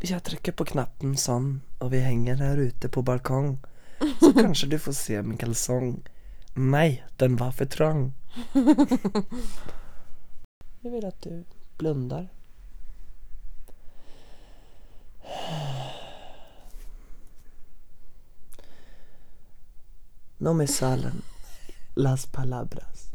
[0.00, 3.58] Jag trycker på knappen sån och vi hänger här ute på balkong.
[4.20, 6.02] Så kanske du får se min kalsong.
[6.54, 8.12] Nej, den var för trång.
[10.80, 11.44] Jag vill att du
[11.76, 12.28] blundar.
[20.40, 21.22] No me salen
[21.94, 23.10] las palabras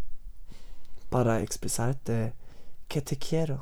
[1.10, 2.34] para expresarte
[2.88, 3.62] que te quiero.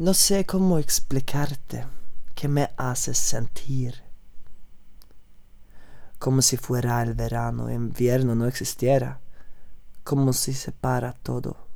[0.00, 1.84] No sé cómo explicarte
[2.34, 4.02] que me haces sentir
[6.18, 9.20] como si fuera el verano invierno no existiera,
[10.02, 11.66] como si se para todo.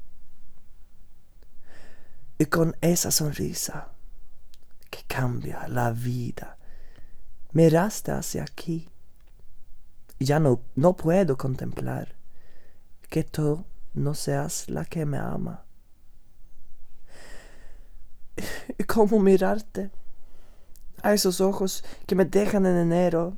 [2.38, 3.88] Y con esa sonrisa
[4.88, 6.56] que cambia la vida,
[7.52, 8.88] miraste hacia aquí.
[10.18, 12.14] Ya no, no puedo contemplar
[13.10, 15.63] que tú no seas la que me ama.
[18.86, 19.90] Cómo mirarte
[21.02, 23.36] a esos ojos que me dejan en enero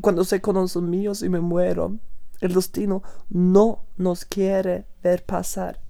[0.00, 1.98] cuando no son míos y me muero.
[2.40, 5.80] El destino no nos quiere ver pasar.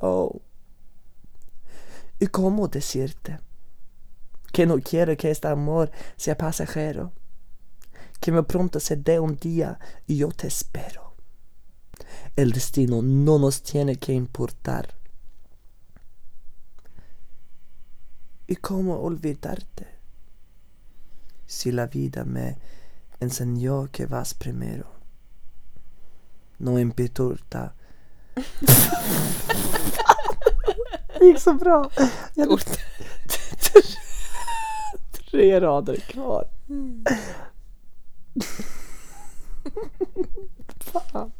[0.00, 0.40] Oh.
[2.20, 3.40] ¿Y cómo decirte?
[4.52, 7.12] Que no quiero que este amor sea pasajero.
[8.20, 11.14] Que me pronto se dé un día y yo te espero.
[12.36, 14.99] El destino no nos tiene que importar.
[18.50, 19.86] ¿Y cómo olvidarte?
[21.46, 22.58] Si la vida me
[23.20, 24.90] enseñó que vas primero.
[26.58, 27.74] No importa.
[31.18, 31.90] Det gick så bra.
[32.34, 32.64] Jag hade
[35.30, 36.44] tre rader kvar.
[40.80, 41.32] Fan.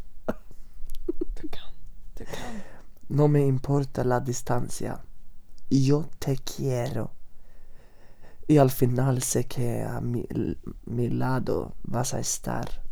[1.16, 1.72] Du kan.
[2.14, 2.60] Du kan.
[3.06, 5.00] No me importa la distancia.
[5.70, 7.12] Yo te quiero.
[8.48, 10.26] Y al final sé que a mi,
[11.08, 12.82] lado vas a estar.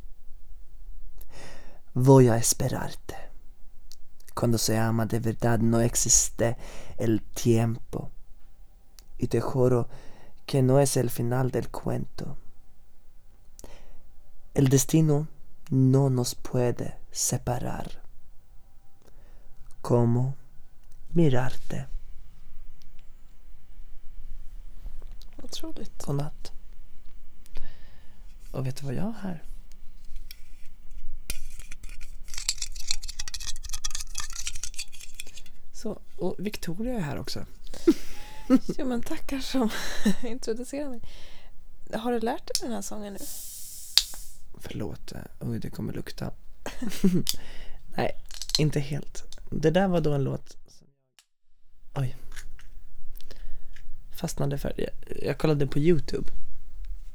[1.93, 3.17] Voy a esperarte.
[4.33, 6.57] Cuando se ama de verdad no existe
[6.97, 8.13] el tiempo.
[9.19, 9.89] Y te juro
[10.47, 12.39] que no es el final del cuento.
[14.55, 15.27] El destino
[15.71, 18.03] no nos puede separar.
[19.83, 20.37] ¿Cómo
[21.15, 21.89] mirarte?
[25.49, 26.03] Otroligt.
[26.03, 26.53] Godnatt.
[28.51, 29.43] Och vet du vad jag har här?
[35.73, 37.47] Så, och Victoria är här också.
[38.79, 39.71] Jo men tackar som
[40.31, 41.01] introducerar mig.
[41.93, 43.19] Har du lärt dig den här sången nu?
[44.61, 46.33] Förlåt, oj det kommer lukta.
[47.97, 48.13] Nej,
[48.59, 49.39] inte helt.
[49.51, 50.57] Det där var då en låt
[51.95, 52.17] Oj.
[54.21, 54.73] Fastnade för.
[54.77, 54.91] Jag,
[55.23, 56.31] jag kollade på Youtube.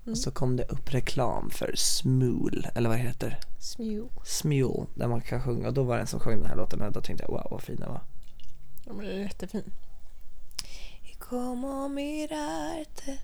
[0.05, 3.39] Och så kom det upp reklam för Smule, eller vad det heter.
[3.59, 4.09] Smew.
[4.23, 5.67] Smule, där man kan sjunga.
[5.67, 7.47] Och då var det en som sjöng den här låten och då tänkte jag wow
[7.51, 8.01] vad fin den var.
[8.85, 9.71] Ja men den är jättefin.
[11.03, 13.19] Y como mirarte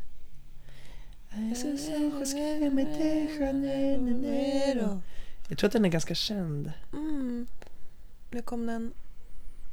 [4.07, 5.01] enero.
[5.47, 6.71] Jag tror att den är ganska känd.
[6.93, 7.47] Mm.
[8.31, 8.93] Nu kom det en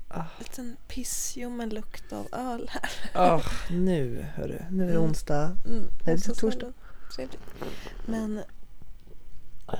[0.08, 0.24] Ah.
[0.38, 2.90] liten pissljummen lukt av öl här.
[3.36, 5.56] Oh, nu hörru, nu är det onsdag.
[5.66, 5.90] Mm.
[6.04, 6.72] Nej, det är torsdag.
[7.16, 7.40] Trevligt.
[8.06, 8.38] Men
[9.68, 9.74] eh,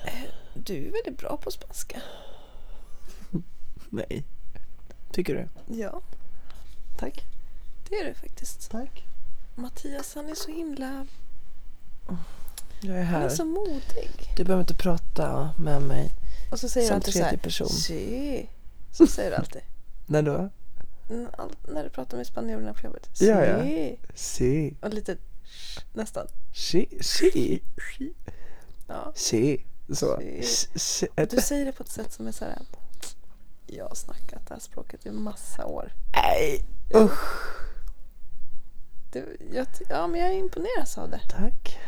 [0.54, 2.02] du är väldigt bra på spanska.
[3.90, 4.24] Nej.
[5.12, 5.74] Tycker du?
[5.82, 6.02] Ja,
[6.98, 7.24] Tack.
[7.88, 8.70] det är du faktiskt.
[8.70, 9.04] Tack.
[9.54, 11.06] Mattias han är så himla,
[12.80, 13.28] Jag är han är här.
[13.28, 14.10] så modig.
[14.36, 16.12] Du behöver inte prata med mig.
[16.52, 17.68] Och så säger Som han alltid så här, tredje person.
[17.68, 18.48] Sí.
[18.92, 19.62] Så säger du alltid.
[20.06, 20.50] När då?
[21.10, 23.08] Mm, All, när du pratar med spanjorerna på jobbet.
[23.20, 23.62] Ja, ja.
[23.64, 23.98] Sí.
[24.14, 24.76] Si.
[24.80, 25.16] Och lite
[25.92, 26.26] nästan.
[26.54, 26.98] Si.
[27.00, 27.62] Si.
[28.86, 29.12] Ja.
[29.14, 29.64] Si.
[29.92, 30.20] Så.
[30.42, 30.68] Si.
[30.78, 31.06] Si.
[31.16, 32.58] Och du säger det på ett sätt som är så här.
[33.66, 35.92] Jag har snackat det här språket i massa år.
[36.14, 36.64] Nej.
[36.94, 37.20] Usch.
[39.12, 41.20] Det, jag, ja, men jag imponeras av det.
[41.30, 41.78] Tack.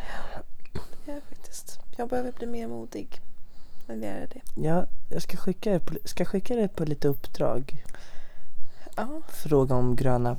[1.07, 1.79] Jag är faktiskt.
[1.97, 3.21] Jag behöver bli mer modig.
[3.87, 4.63] När det är det.
[4.69, 7.85] Ja, jag ska skicka dig på, ska skicka dig på lite uppdrag.
[8.99, 10.37] Ja, Fråga om gröna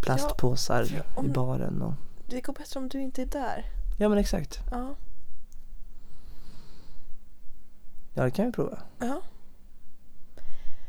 [0.00, 1.92] plastpåsar Ja, om- i baren och...
[2.26, 3.64] det går bättre om du inte är där.
[3.96, 4.60] Ja men exakt.
[4.70, 4.94] Ja,
[8.14, 8.78] Ja det kan vi prova.
[8.98, 9.20] ja.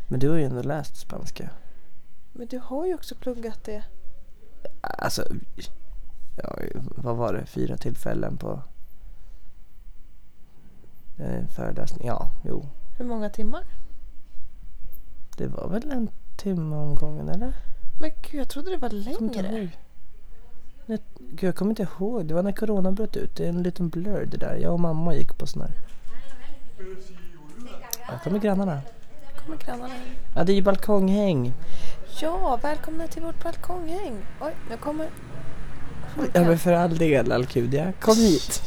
[0.07, 1.49] Men du har ju ändå läst spanska.
[2.33, 3.83] Men du har ju också pluggat det.
[4.81, 5.25] Alltså,
[6.37, 6.55] ja,
[6.95, 7.45] vad var det?
[7.45, 8.61] Fyra tillfällen på
[11.17, 12.07] eh, föreläsning.
[12.07, 12.65] Ja, jo.
[12.97, 13.63] Hur många timmar?
[15.37, 16.09] Det var väl en
[16.39, 17.53] timme om gången eller?
[18.01, 19.69] Men gud, jag trodde det var längre.
[21.17, 22.25] gud, jag kommer inte ihåg.
[22.25, 23.35] Det var när corona bröt ut.
[23.35, 24.55] Det är en liten blur det där.
[24.55, 25.71] Jag och mamma gick på sån här.
[28.01, 28.81] Här kommer grannarna.
[29.45, 29.93] kommer grannarna.
[30.35, 31.53] Ja, det är ju balkonghäng.
[32.21, 34.17] Ja, välkomna till vårt balkonghäng.
[34.41, 35.09] Oj, nu kommer...
[36.33, 38.61] Ja men för all del Alcudia, kom hit.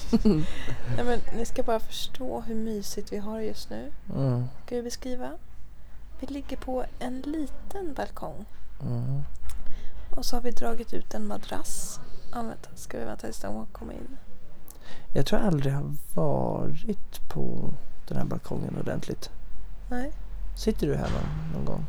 [0.96, 3.92] Nej, men ni ska bara förstå hur mysigt vi har just nu.
[4.16, 5.30] Mm, Ska vi beskriva?
[6.22, 8.44] Vi ligger på en liten balkong.
[8.82, 9.22] mm.
[10.10, 12.00] Och så har vi dragit ut en madrass.
[12.32, 12.68] Ja, vänta.
[12.74, 14.16] Ska vi vänta tills de kommer in?
[15.12, 17.70] Jag tror jag aldrig har varit på
[18.08, 19.30] den här balkongen ordentligt.
[19.88, 20.12] Nej.
[20.56, 21.86] Sitter du här någon, någon gång?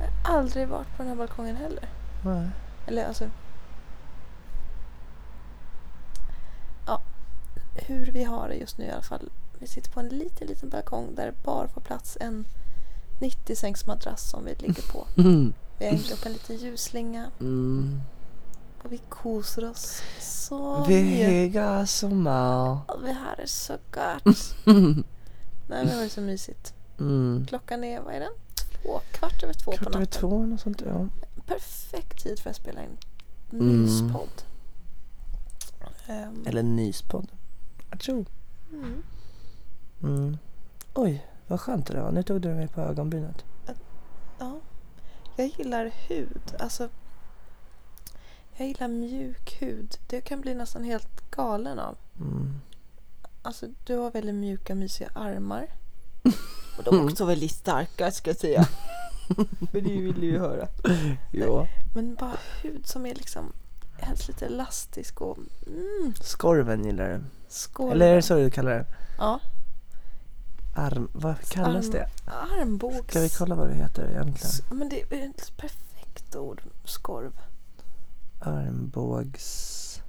[0.00, 1.88] Jag har aldrig varit på den här balkongen heller.
[2.24, 2.50] Nej.
[2.86, 3.30] Eller alltså...
[6.86, 7.00] Ja,
[7.74, 9.30] hur vi har det just nu i alla fall.
[9.58, 12.44] Vi sitter på en liten, liten balkong där det bara får plats en
[13.28, 15.06] 90-sängs madrass som vi ligger på.
[15.22, 15.52] Mm.
[15.78, 18.00] Vi har hängt upp en liten ljusslinga Mm.
[18.82, 21.26] och vi koser oss så Vi mycket.
[21.26, 22.78] höga sommar.
[22.88, 24.54] Och Det här är så gott.
[24.66, 25.04] Nej
[25.84, 26.74] men det var så mysigt.
[27.00, 27.46] Mm.
[27.48, 28.32] Klockan är, vad är den?
[28.82, 30.20] Två, kvart över två på Kvart över natten.
[30.20, 31.08] två och sånt ja.
[31.46, 32.96] Perfekt tid för att spela in
[33.52, 33.82] Mm.
[33.82, 34.42] myspodd.
[36.06, 37.28] Ehm, Eller nyspodd.
[37.90, 38.24] Atjo.
[38.72, 39.02] mm.
[40.02, 40.36] Mm.
[40.94, 42.12] Oj, vad skönt det var.
[42.12, 43.44] Nu tog du mig på ögonbrynet.
[44.38, 44.60] Ja.
[45.36, 46.54] Jag gillar hud.
[46.58, 46.88] Alltså,
[48.56, 49.96] jag gillar mjuk hud.
[50.06, 51.96] Det kan bli nästan helt galen av.
[52.20, 52.60] Mm.
[53.42, 55.66] Alltså, du har väldigt mjuka, mysiga armar.
[56.78, 58.64] Och de är också väldigt starka, ska jag säga.
[59.72, 60.68] För det vill du ju höra.
[61.32, 61.66] Ja.
[61.94, 63.52] Men bara hud som är liksom
[63.98, 67.24] helst lite elastisk och mm, Skorven gillar du.
[67.48, 67.92] skål.
[67.92, 68.86] Eller är det så du kallar det?
[69.18, 69.40] Ja,
[70.74, 71.08] Arm...
[71.12, 72.08] Vad kallas arm- det?
[72.26, 73.10] Armbågs...
[73.10, 74.78] Ska vi kolla vad det heter egentligen?
[74.78, 76.62] Men det är ett perfekt ord.
[76.84, 77.40] Skorv.
[78.40, 80.04] Armbågsskinn.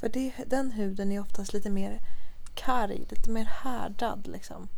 [0.00, 2.00] För det, den huden är oftast lite mer
[2.54, 4.68] karg, lite mer härdad liksom.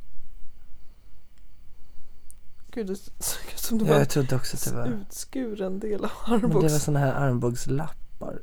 [2.71, 4.87] Gud, det såg ut som det Ja, jag trodde också att det var...
[4.87, 6.85] en utskuren del av Men det var armbågs...
[6.85, 8.43] såna här armbågslappar.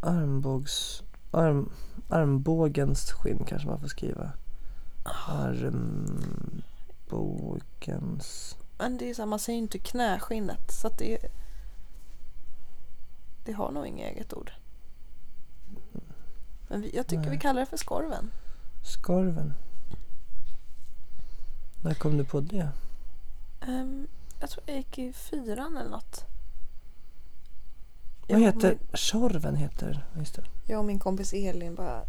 [0.00, 1.02] Armbågs...
[1.30, 1.72] Arm,
[2.08, 4.32] armbågens skinn kanske man får skriva.
[5.28, 5.76] Armbågens...
[8.78, 11.18] Men det är så här, man säger inte knäskinnet så att det
[13.44, 14.52] Det har nog inget eget ord.
[16.68, 17.38] Men vi, jag tycker vi Nej.
[17.38, 18.30] kallar det för skorven.
[18.82, 19.54] Skorven.
[21.82, 22.68] När kom du på det?
[23.60, 24.06] Ehm,
[24.40, 26.24] jag tror jag gick i fyran eller något.
[28.28, 28.78] Vad heter...
[28.94, 30.04] Tjorven heter...
[30.18, 30.44] Just det.
[30.66, 32.02] Jag och min kompis Elin bara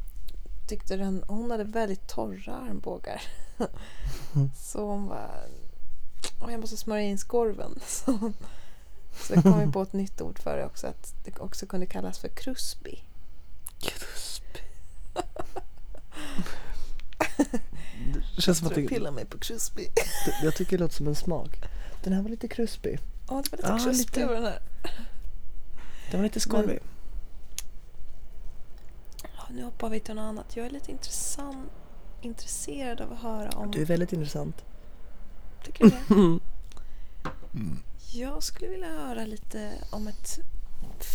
[0.67, 3.21] tyckte den, hon hade väldigt torra armbågar.
[4.35, 4.51] Mm.
[4.57, 5.31] Så hon bara,
[6.41, 7.79] "Åh, jag måste smörja in skorven.
[7.87, 8.31] Så,
[9.19, 12.19] så kom vi på ett nytt ord för det också, att det också kunde kallas
[12.19, 12.95] för krusby.
[13.79, 14.43] Krusp.
[18.35, 19.87] Det känns som att det, pillar mig på krusby.
[20.25, 21.61] det, jag tycker det låter som en smak.
[22.03, 22.99] Den här var lite kruspig.
[23.29, 24.33] Ja, det var lite Ja, krusby lite.
[24.33, 24.59] den här.
[26.11, 26.79] Den var lite skorvig.
[29.23, 30.55] Ja, nu hoppar vi till något annat.
[30.55, 31.71] Jag är lite intressant,
[32.21, 33.71] intresserad av att höra om...
[33.71, 34.65] Du är väldigt intressant.
[35.63, 36.39] Tycker du det?
[38.13, 40.39] Jag skulle vilja höra lite om ett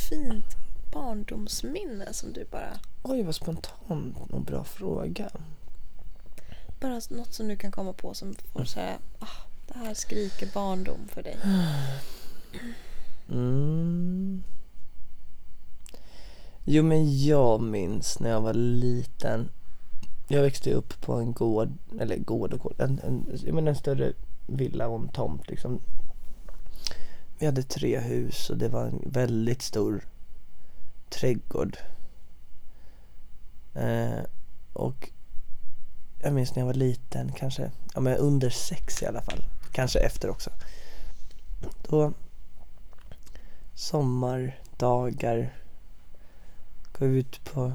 [0.08, 0.56] fint
[0.92, 2.78] barndomsminne som du bara...
[3.02, 5.30] Oj, vad spontan och bra fråga.
[6.80, 11.08] Bara något som du kan komma på som får säga ah, det här skriker barndom
[11.08, 11.38] för dig.
[13.28, 14.42] Mm.
[16.66, 19.48] Jo, men jag minns när jag var liten.
[20.28, 23.76] Jag växte upp på en gård, eller gård och gård, en, en, jag menar en
[23.76, 24.12] större
[24.46, 25.80] villa och en tomt liksom.
[27.38, 30.04] Vi hade tre hus och det var en väldigt stor
[31.10, 31.76] trädgård.
[33.74, 34.20] Eh,
[34.72, 35.10] och
[36.22, 39.44] jag minns när jag var liten, kanske, ja men under sex i alla fall.
[39.72, 40.50] Kanske efter också.
[41.88, 42.12] Då
[43.74, 45.52] sommardagar
[46.98, 47.72] gå ut på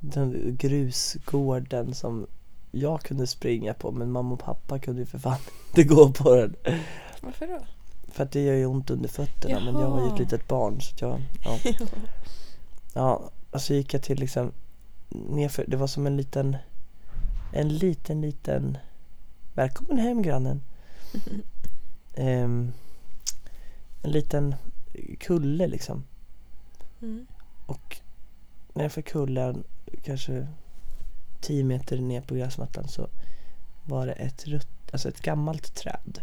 [0.00, 2.26] den grusgården som
[2.70, 5.38] jag kunde springa på men mamma och pappa kunde ju för fan
[5.68, 6.56] inte gå på den.
[7.20, 7.60] Varför då?
[8.12, 10.18] För att det gör ju ont under fötterna men jag var ju ett Jaha.
[10.18, 11.58] litet barn så att jag, ja.
[12.94, 14.52] Ja, och så gick jag till liksom
[15.08, 16.56] nerför, det var som en liten,
[17.52, 18.78] en liten, liten,
[19.54, 20.62] välkommen hem grannen.
[22.14, 22.72] Ehm,
[24.02, 24.54] en liten
[25.18, 26.04] kulle liksom.
[27.00, 27.26] Mm.
[27.68, 27.96] Och
[28.74, 29.64] nerför kullen,
[30.02, 30.46] kanske
[31.40, 33.08] 10 meter ner på gräsmattan så
[33.84, 36.20] var det ett rött, alltså ett gammalt träd.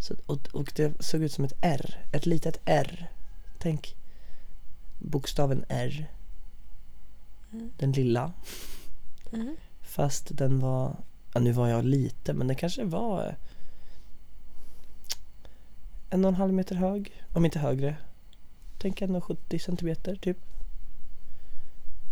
[0.00, 3.10] Så, och, och det såg ut som ett R, ett litet R.
[3.58, 3.94] Tänk
[4.98, 6.08] bokstaven R,
[7.52, 7.70] Mm.
[7.78, 8.32] den lilla.
[9.32, 9.56] Mm.
[9.80, 10.96] Fast den var,
[11.34, 13.36] ja nu var jag lite men den kanske var
[16.10, 17.96] en och en halv meter hög, om inte högre.
[18.82, 20.38] Tänk 1,70 centimeter typ.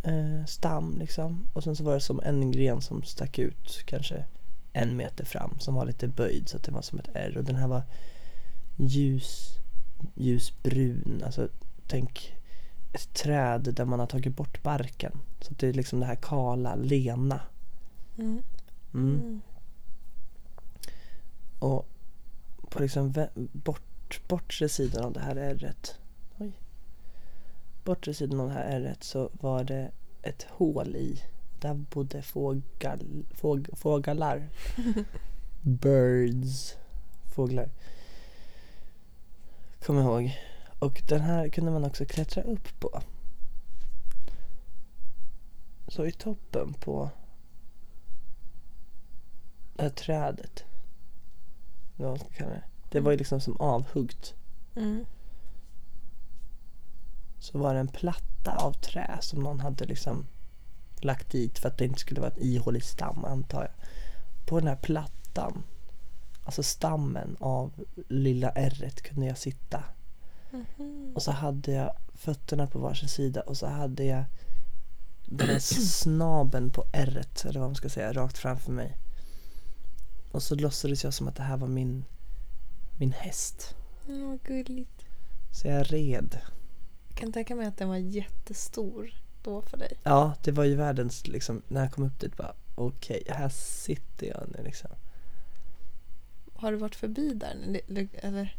[0.03, 1.47] Eh, stam liksom.
[1.53, 4.25] Och sen så var det som en gren som stack ut kanske
[4.73, 7.35] en meter fram som var lite böjd så att det var som ett R.
[7.37, 7.83] Och den här var
[8.77, 9.59] ljus,
[10.15, 11.23] ljusbrun.
[11.25, 11.49] Alltså
[11.87, 12.37] tänk
[12.93, 15.13] ett träd där man har tagit bort barken.
[15.41, 17.41] Så att det är liksom det här kala, lena.
[18.19, 18.43] Mm.
[18.95, 19.21] Mm.
[19.21, 19.41] Mm.
[21.59, 21.89] Och
[22.71, 26.01] på liksom bort, bortre sidan av det här ärret.
[27.85, 29.91] Bortre sidan av det här ärret så var det
[30.23, 31.23] ett hål i.
[31.61, 34.49] Där bodde fågal, fåg, fåglar.
[35.63, 36.77] Birds.
[37.35, 37.71] Fåglar.
[39.87, 40.39] Kom ihåg.
[40.79, 43.03] Och den här kunde man också klättra upp på.
[45.89, 47.11] Så i toppen på
[49.77, 50.65] det här trädet.
[51.97, 52.65] eller Vad man ska kalla det.
[52.91, 54.35] Det var ju liksom som avhuggt.
[54.77, 55.05] Mm.
[57.41, 60.27] Så var det en platta av trä som någon hade liksom
[61.01, 63.87] lagt dit för att det inte skulle vara en ihålig stam antar jag.
[64.47, 65.63] På den här plattan,
[66.45, 67.73] alltså stammen av
[68.09, 69.85] lilla ärret kunde jag sitta.
[70.51, 71.13] Mhm.
[71.15, 74.25] Och så hade jag fötterna på varsin sida och så hade jag
[75.25, 78.97] den här snabeln på ärret, eller vad man ska säga, rakt framför mig.
[80.33, 82.05] Och så låtsades jag som att det här var min,
[82.99, 83.75] min häst.
[84.09, 85.07] Mm, vad gulligt.
[85.51, 86.39] Så jag red.
[87.21, 89.11] Kan tänka mig att den var jättestor
[89.43, 89.93] då för dig.
[90.03, 94.27] Ja, det var ju världens liksom, när jag kom upp dit bara okej, här sitter
[94.27, 94.91] jag nu liksom.
[96.55, 97.81] Har du varit förbi där?
[98.23, 98.57] Eller?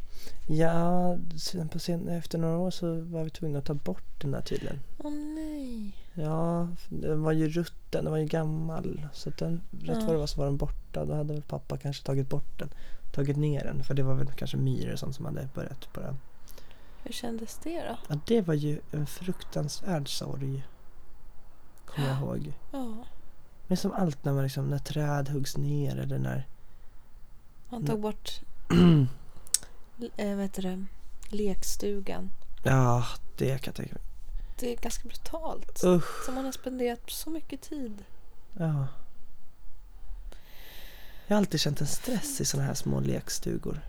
[0.47, 4.31] Ja, sen på sen, efter några år så var vi tvungna att ta bort den
[4.31, 4.79] där tydligen.
[4.97, 5.95] Åh nej.
[6.13, 9.07] Ja, den var ju rutten, den var ju gammal.
[9.13, 10.05] Så att den, rätt Ja.
[10.05, 11.05] vad det var så var den borta.
[11.05, 12.69] Då hade väl pappa kanske tagit bort den.
[13.13, 15.99] Tagit ner den, för det var väl kanske myror och sånt som hade börjat på
[15.99, 16.17] den.
[17.03, 17.97] Hur kändes det då?
[18.09, 20.63] Ja, det var ju en fruktansvärd sorg.
[21.85, 22.53] Kommer jag ihåg.
[22.71, 23.05] Ja.
[23.67, 26.47] Men som allt när man liksom, när träd huggs ner eller när...
[27.69, 28.41] Han tog bort
[30.17, 30.85] äh, vad heter det?
[31.31, 32.29] lekstugan.
[32.63, 33.05] Ja,
[33.37, 34.03] det kan jag tänka mig.
[34.59, 35.83] Det är ganska brutalt.
[35.83, 36.25] Usch.
[36.25, 38.03] Som man har spenderat så mycket tid.
[38.57, 38.87] Ja.
[41.27, 43.81] Jag har alltid känt en stress i såna här små lekstugor.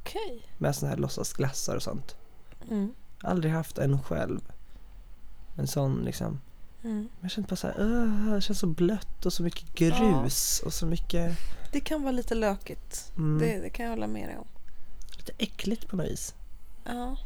[0.00, 0.42] Okej.
[0.58, 2.16] Med såna här låtsasglassar och sånt.
[2.70, 2.94] Mm.
[3.20, 4.40] Aldrig haft en själv.
[5.56, 6.40] En sån liksom.
[6.84, 7.08] Mm.
[7.20, 10.72] Jag känner bara så här, "Ugh, det känns så blött och så mycket grus och
[10.72, 11.38] så mycket,
[11.72, 13.12] Det kan vara lite lökigt.
[13.16, 13.38] Mm.
[13.38, 14.46] Det, det kan jag hålla med dig om.
[15.16, 16.34] lite äckligt på något vis.
[16.84, 17.16] Ja.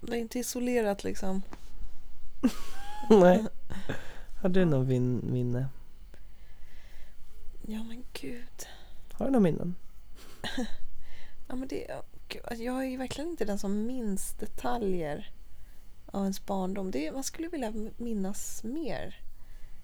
[0.00, 1.42] Det är inte isolerat liksom.
[3.10, 3.46] Nej.
[4.42, 5.68] Har du någon vin- minne?
[7.66, 8.66] Ja men gud.
[9.12, 9.74] Har du någon minnen?
[11.50, 15.32] Ja, men det, ja, gud, alltså, jag är ju verkligen inte den som minns detaljer
[16.06, 16.90] av ens barndom.
[16.90, 19.20] Det, man skulle vilja minnas mer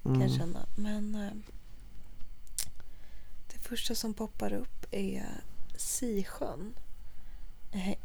[0.03, 0.39] kan jag Mm.
[0.39, 0.67] känna.
[0.77, 1.33] Men eh,
[3.53, 5.27] det första som poppar upp är
[5.77, 6.75] Sisjön.
[7.73, 7.97] Eh,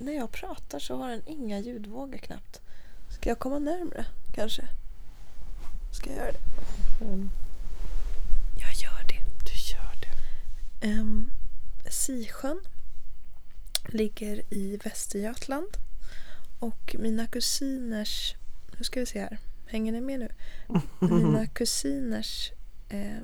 [0.00, 2.60] när jag pratar så har den inga ljudvågor knappt.
[3.10, 4.68] Ska jag komma närmre kanske?
[5.92, 7.04] Ska jag göra det?
[7.04, 7.30] Mm.
[8.60, 9.24] Jag gör det.
[9.44, 11.00] Du gör det.
[11.00, 11.30] Um,
[11.90, 12.60] Sisjön
[13.96, 15.68] ligger i Västergötland.
[16.58, 18.34] Och mina kusiners...
[18.78, 19.38] Nu ska vi se här.
[19.66, 20.28] Hänger ni med nu?
[21.00, 22.52] Mina kusiners
[22.88, 23.18] eh,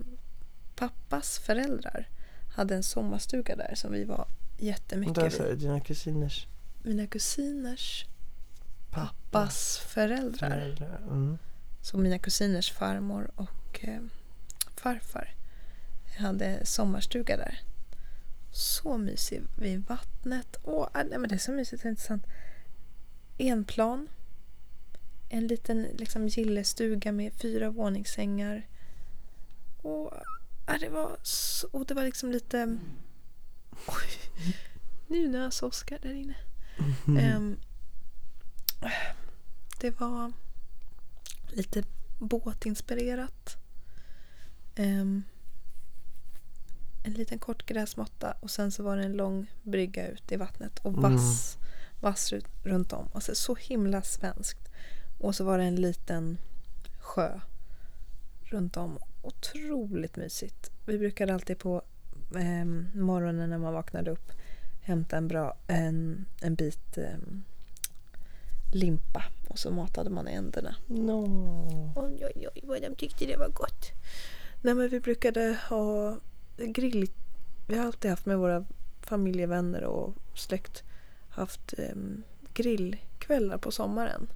[0.75, 2.09] pappas föräldrar
[2.55, 5.59] hade en sommarstuga där som vi var Vänta, jättemycket så vid.
[5.59, 6.47] dina kusiners
[6.83, 8.05] Mina kusiners
[8.91, 9.15] pappa?
[9.31, 10.51] pappas föräldrar.
[10.51, 10.99] Föräldrar.
[11.03, 11.39] Mm.
[11.83, 14.01] Så mina kusiners farmor och eh,
[14.77, 15.35] farfar
[16.19, 17.61] hade sommarstuga där.
[18.53, 20.57] Så mysig vid vattnet.
[20.63, 22.27] Åh, ah, nej, men det är så mysigt och intressant.
[23.39, 24.09] Enplan.
[25.29, 28.69] En liten liksom, gillestuga med fyra våningssängar.
[29.83, 30.13] Och,
[30.67, 32.79] ah, det var så, och det var liksom lite...
[33.87, 34.33] Oj,
[35.07, 36.37] nu nös Oskar där inne.
[37.19, 37.57] Ehm,
[39.81, 40.33] det var
[41.49, 41.85] lite
[42.19, 43.57] båtinspirerat.
[44.75, 45.23] Ehm,
[47.03, 50.79] en liten kort gräsmatta och sen så var det en lång brygga ut i vattnet
[50.79, 51.59] och vass,
[52.01, 53.09] vass rut- runt om.
[53.15, 54.69] Alltså så himla svenskt.
[55.19, 56.39] Och så var det en liten
[56.99, 57.41] sjö
[58.43, 58.99] runt om.
[59.23, 60.71] Otroligt mysigt.
[60.87, 61.83] Vi brukade alltid på
[62.37, 64.33] ehm, morgonen när man vaknade upp
[64.81, 67.45] hämta en, bra, en, en bit ehm,
[68.73, 70.77] limpa och så matade man änderna.
[70.87, 71.93] No.
[71.97, 73.91] Oj, oj, oj, vad de tyckte det var gott.
[74.61, 76.17] Nej, men vi brukade ha
[76.67, 77.11] grill.
[77.67, 78.65] Vi har alltid haft med våra
[79.01, 80.83] familjevänner och släkt
[81.29, 82.23] haft em,
[82.55, 84.27] grillkvällar på sommaren.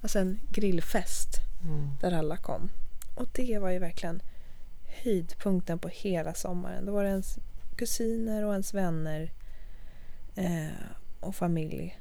[0.00, 1.28] Alltså en grillfest
[1.64, 1.90] Mm.
[2.00, 2.68] där alla kom.
[3.14, 4.22] Och det var ju verkligen
[5.04, 6.86] höjdpunkten på hela sommaren.
[6.86, 7.38] Då var det ens
[7.76, 9.32] kusiner och ens vänner
[10.34, 10.66] eh,
[11.20, 11.98] och familj.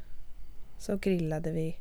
[0.78, 1.78] Så grillade vi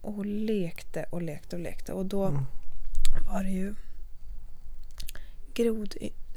[0.00, 1.92] och lekte och lekte och lekte.
[1.92, 2.44] Och då Mm.
[3.32, 3.74] var det ju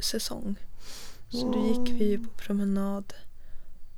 [0.03, 0.55] grodsäsong.
[1.29, 3.13] Så då gick vi ju på promenad.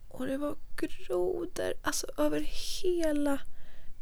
[0.08, 1.74] Och det var grodor.
[1.82, 2.40] Alltså över
[2.84, 3.40] hela,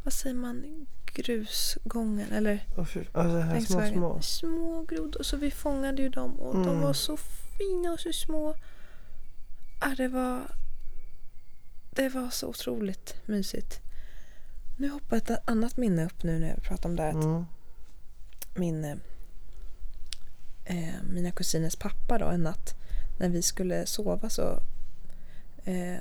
[0.04, 2.32] vad säger man, grusgången.
[2.32, 2.66] Eller
[3.14, 3.94] alltså, här små, vägen.
[3.94, 4.22] små.
[4.22, 5.24] Små grodor.
[5.24, 6.82] Så vi fångade ju dem och de Mm.
[6.82, 7.18] var så
[7.58, 8.56] fina och så små.
[9.80, 10.42] Ah, det var
[11.96, 13.80] Det var så otroligt mysigt.
[14.78, 17.12] Nu hoppar ett annat minne upp nu när jag pratar om det här.
[17.12, 17.46] Mm.
[18.56, 19.00] min,
[20.66, 22.76] eh, mina kusiners pappa då en natt
[23.18, 24.60] när vi skulle sova så
[25.64, 26.00] eh,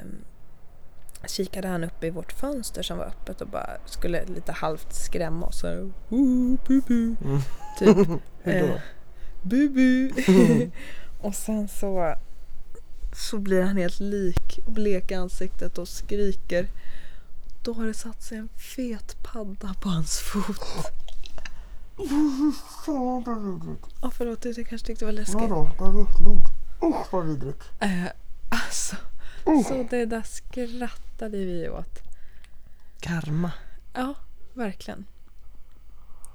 [1.26, 5.46] kikade han upp i vårt fönster som var öppet och bara skulle lite halvt skrämma
[5.46, 5.60] oss.
[5.60, 7.14] Så här, "Oh, bubu.
[7.24, 7.40] Mm.
[7.78, 7.96] Typ.
[8.42, 8.66] Hur då?
[8.66, 8.80] Eh,
[9.42, 10.10] bubu.
[11.20, 12.14] och sen så,
[13.30, 16.66] så blir han helt lik, blek i ansiktet och skriker.
[17.62, 21.01] Då har det satt sig en fet padda på hans fot.
[24.02, 25.40] Ja förlåt, du kanske tyckte det var läskigt.
[25.40, 25.70] Vadå?
[25.78, 26.50] Vad vidrigt.
[26.82, 27.62] Usch vad vidrigt.
[27.80, 28.04] Eh,
[28.48, 28.96] alltså,
[29.68, 31.98] så det där skrattade vi åt.
[33.00, 33.52] Karma.
[33.92, 34.14] Ja,
[34.54, 35.04] verkligen.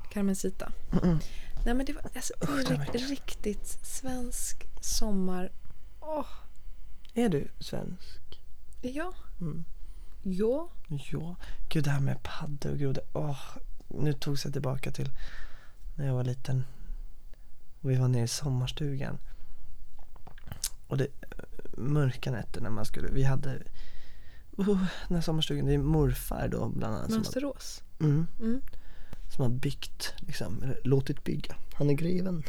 [0.09, 0.71] Carmencita.
[1.03, 1.19] Mm.
[1.65, 5.51] Nej men det var alltså, det Usch, det är riktigt svensk sommar.
[5.99, 6.25] Åh,
[7.13, 8.41] Är du svensk?
[8.81, 9.13] ja.
[9.41, 9.65] Mm.
[10.23, 10.69] Ja.
[11.11, 11.35] Ja.
[11.69, 13.03] Gud det här med paddor och grodor.
[13.13, 13.39] Åh,
[13.87, 15.09] nu togs jag tillbaka till
[15.97, 16.63] när jag var liten.
[17.81, 19.17] Och vi var nere i sommarstugan.
[20.87, 21.07] Och det
[21.77, 23.53] mörka nätter när man skulle, vi hade
[24.59, 24.67] uh,
[25.07, 27.83] den här sommarstugan, det är morfar då bland annat som har, Mönsterås.
[27.99, 28.61] mm, Mm.
[29.35, 31.55] som har byggt, liksom, eller låtit bygga.
[31.73, 32.43] Han är greven.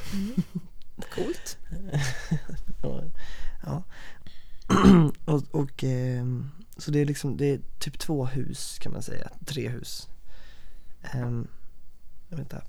[1.14, 1.58] Coolt.
[2.82, 3.02] Ja.
[3.62, 3.82] ja.
[5.24, 9.30] och, och ehm, så det är liksom, det är typ två hus kan man säga,
[9.46, 10.08] tre hus.
[11.14, 11.48] Um,
[12.28, 12.62] vänta.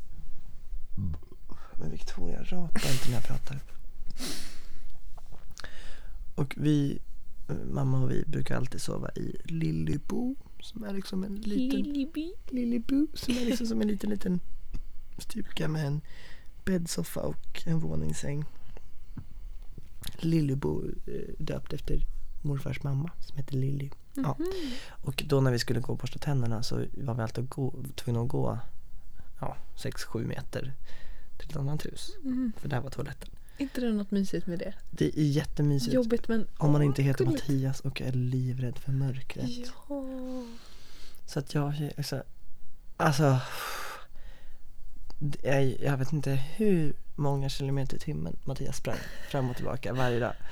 [1.76, 3.60] Men Victoria, rapa inte när jag pratar.
[6.36, 7.00] Och vi,
[7.72, 12.34] mamma och vi brukar alltid sova i Lillybo som är liksom en liten Lilliby.
[12.48, 14.40] Lillybo som är liksom som en liten liten
[15.18, 16.02] stuga med en
[16.66, 18.46] bäddsoffa och en våningssäng.
[20.18, 22.02] Lillybo eh, döpt efter
[22.42, 23.90] morfars mamma som heter Lilly.
[24.14, 24.36] Ja.
[24.40, 24.48] Mhm.
[24.90, 28.22] Och då när vi skulle gå och borsta tänderna så var vi alltid gå, tvungna
[28.22, 28.60] att gå
[29.40, 30.74] ja, 6-7 meter
[31.38, 32.12] till ett annat hus.
[32.24, 32.52] Mm.
[32.58, 33.30] För där var toaletten.
[33.58, 34.74] inte det något mysigt med det?
[34.92, 35.94] Det är jättemysigt.
[35.94, 36.48] Jobbigt men...
[36.58, 37.50] Om man inte heter gulligt.
[37.50, 39.50] Mattias och är livrädd för mörkret.
[39.90, 40.44] Ja.
[41.26, 42.24] Så att jag, alltså,
[42.98, 43.40] alltså
[45.44, 48.98] är, jag vet inte hur många kilometer i timmen Mattias sprang
[49.30, 50.34] fram och tillbaka varje dag.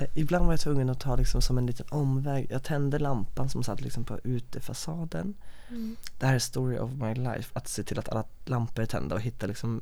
[0.00, 2.46] Eh, ibland var jag tvungen att ta liksom som en liten omväg.
[2.50, 5.34] Jag tände lampan som satt liksom på utefasaden.
[5.68, 5.96] Mm.
[6.18, 7.50] Det här är story of my life.
[7.52, 9.80] Att se till att alla lampor är tända och hitta liksom,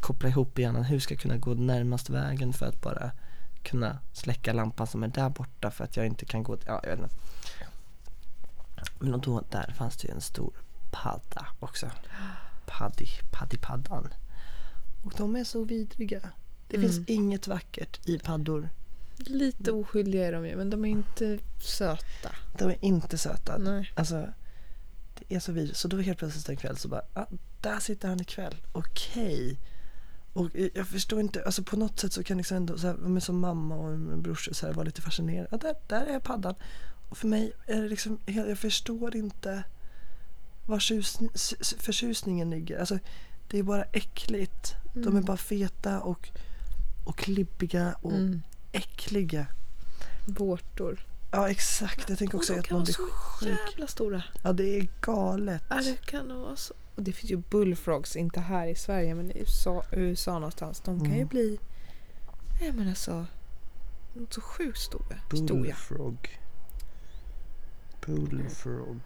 [0.00, 0.84] koppla ihop hjärnan.
[0.84, 3.10] Hur ska jag kunna gå närmast vägen för att bara
[3.62, 6.90] kunna släcka lampan som är där borta för att jag inte kan gå, ja jag
[6.90, 7.16] vet inte.
[8.98, 10.52] Men och då, där fanns det ju en stor
[10.90, 11.90] padda också.
[12.66, 14.08] Paddy, paddypaddan.
[15.04, 16.20] Och de är så vidriga.
[16.68, 16.90] Det Mm.
[16.92, 18.68] finns inget vackert i paddor.
[19.16, 22.30] Lite oskyldiga är de ju men de är inte söta.
[22.58, 23.58] De är inte söta.
[23.58, 23.92] Nej.
[23.96, 24.32] Alltså,
[25.14, 25.76] det är så vidrigt.
[25.78, 27.26] Så då helt plötsligt en kväll så bara, ah,
[27.60, 28.56] där sitter han ikväll.
[28.72, 29.58] Okej.
[30.32, 33.20] Och jag- förstår inte, alltså på något sätt så kan liksom ändå, så här, men
[33.20, 35.48] som mamma och en brorsa så här, vara lite fascinerad.
[35.50, 36.54] Ja, där, där är paddan.
[37.08, 39.62] Och för mig är det liksom, jag förstår inte
[40.66, 40.78] var
[41.82, 42.78] förtjusningen ligger.
[42.78, 42.98] Alltså,
[43.50, 44.74] det är bara äckligt.
[44.94, 45.24] De är Mm.
[45.24, 46.30] bara feta och,
[47.04, 48.42] och klibbiga och Mm.
[48.72, 49.46] äckliga.
[50.26, 51.06] Vårtor.
[51.32, 53.58] Ja exakt, jag tänker också Och de att kan man vara blir så sjuk.
[53.72, 54.22] jävla stora.
[54.42, 55.62] Ja det är galet.
[55.70, 56.74] Ja, det kan nog vara så.
[56.96, 60.80] Och det finns ju bullfrogs, inte här i Sverige men i USA, USA någonstans.
[60.80, 61.28] De kan ju Mm.
[61.28, 61.58] bli,
[62.60, 63.26] nej men alltså,
[64.14, 65.16] de är så sjukt stora.
[65.34, 65.60] Stora.
[65.60, 66.38] Bullfrog.
[68.06, 69.00] Bullfrog.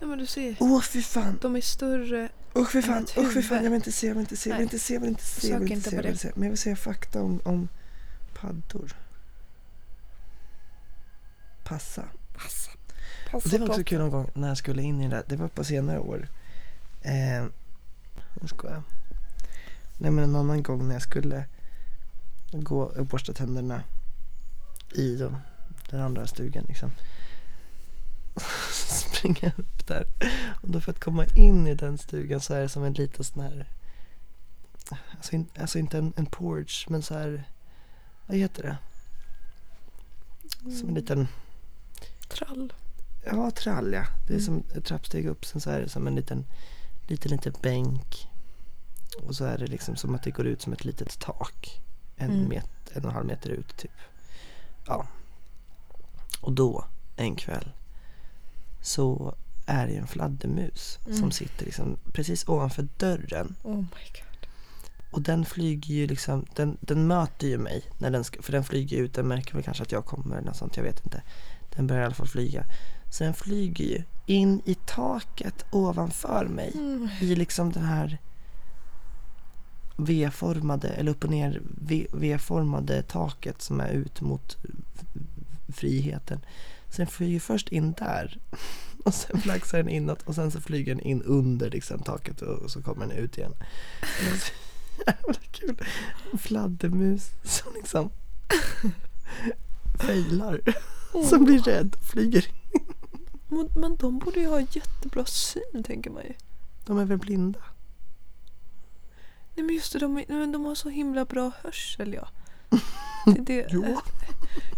[0.00, 1.38] Ja men du ser, Åh fy fan.
[1.42, 4.20] de är större Usch fy fan, usch fy fan, jag vill inte se, jag vill
[4.20, 6.02] inte se, jag vill inte se, jag vill inte se, jag vill inte se, jag
[6.02, 6.32] vill se.
[6.34, 7.68] Men jag vill se fakta om, om
[8.34, 8.96] paddor.
[11.64, 12.04] Passa.
[12.36, 12.70] Passa.
[13.30, 15.24] Passa det var också kul någon gång när jag skulle in i det där.
[15.26, 16.28] Det var på senare år.
[17.02, 17.44] Eh,
[18.40, 18.82] jag skojar.
[19.98, 21.44] Nej men en annan gång när jag skulle
[22.52, 23.82] gå och borsta tänderna
[24.92, 25.36] i de,
[25.90, 26.90] den andra stugan liksom.
[28.88, 30.06] Springer jag upp där.
[30.62, 33.24] Och då för att komma in i den stugan så är det som en liten
[33.24, 33.66] sån här.
[35.16, 37.44] Alltså, in, alltså inte en, en porch men så här.
[38.26, 38.76] Vad heter det?
[40.78, 41.28] Som en liten.
[42.28, 42.72] Trall.
[43.24, 44.04] Ja, trall ja.
[44.26, 44.44] Det är Mm.
[44.46, 45.44] som ett trappsteg upp.
[45.44, 46.44] Sen så är det som en liten,
[47.06, 48.28] liten, liten bänk.
[49.22, 51.80] Och så är det liksom som att det går ut som ett litet tak.
[52.16, 52.48] En, Mm.
[52.48, 53.90] met, en och en halv meter ut typ.
[54.86, 55.06] Ja.
[56.40, 56.84] Och då,
[57.16, 57.72] en kväll,
[58.86, 59.34] så
[59.66, 61.30] är det en fladdermus som Mm.
[61.30, 63.54] sitter liksom precis ovanför dörren.
[63.62, 64.48] Oh my god.
[65.10, 67.82] Och den flyger ju liksom, den, den möter ju mig.
[67.98, 70.46] När den ska, för den flyger ut, den märker väl kanske att jag kommer eller
[70.46, 71.22] något sånt, jag vet inte.
[71.76, 72.64] Den börjar i alla fall flyga.
[73.10, 76.72] Så den flyger ju in i taket ovanför mig.
[76.74, 77.08] Mm.
[77.20, 78.18] I liksom den här
[79.96, 81.60] V-formade, eller upp och ner
[82.12, 84.56] V-formade taket som är ut mot
[85.68, 86.40] friheten.
[86.96, 88.38] Så den flyger först in där
[89.04, 92.58] och sen flaxar den inåt och sen så flyger den in under liksom taket och,
[92.58, 93.52] och så kommer den ut igen.
[94.40, 94.52] Så
[95.06, 95.82] jävla kul.
[96.32, 98.10] En fladdermus som liksom
[100.00, 100.60] failar.
[101.28, 102.46] Som blir rädd och flyger.
[103.48, 106.32] Men, men de borde ju ha jättebra syn tänker man ju.
[106.86, 107.60] De är väl blinda?
[109.54, 112.28] Nej men just det, de, men de har så himla bra hörsel ja.
[113.26, 113.84] Det, det, Jo.
[113.84, 113.98] eh,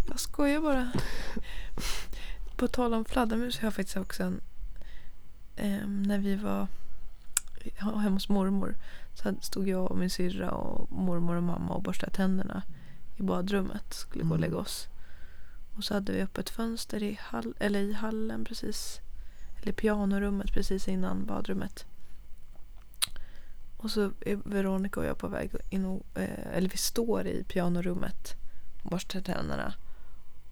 [0.08, 0.92] Jag skojar bara.
[2.58, 4.40] På tal om fladdermus har jag faktiskt också en...
[5.56, 6.66] ehm, när vi var
[7.64, 8.74] he- hemma hos mormor
[9.14, 12.62] så stod jag och min syrra och mormor och mamma och borstade tänderna
[13.16, 13.94] i badrummet.
[13.94, 14.50] Skulle gå och Mm.
[14.50, 14.86] lägga oss.
[15.76, 19.00] Och så hade vi öppet fönster i, hall, eller i hallen precis.
[19.62, 21.84] Eller pianorummet precis innan badrummet.
[23.76, 27.44] Och så är Veronica och jag på väg in och, eh, eller vi står i
[27.44, 28.34] pianorummet
[28.82, 29.74] och borstar tänderna.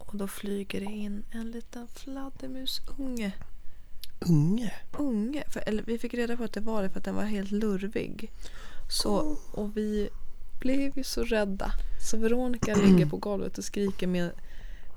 [0.07, 3.31] Och då flyger det in en liten fladdermusunge.
[4.19, 4.73] Unge?
[4.97, 5.43] Unge.
[5.49, 7.51] För, eller vi fick reda på att det var det för att den var helt
[7.51, 8.31] lurvig.
[8.89, 10.09] Så, och vi
[10.59, 11.71] blev ju så rädda.
[12.11, 14.31] Så Veronica ligger på golvet och skriker med,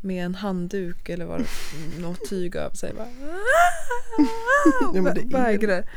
[0.00, 1.44] med en handduk eller vad,
[1.98, 2.94] något tyg över sig.
[2.94, 3.08] Bara,
[4.94, 5.90] Ja, vägrar.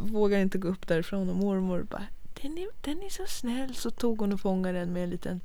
[0.00, 2.06] Vågar inte gå upp därifrån och mormor bara
[2.42, 3.74] den är, den är så snäll.
[3.74, 5.40] Så tog hon och fångade den med en liten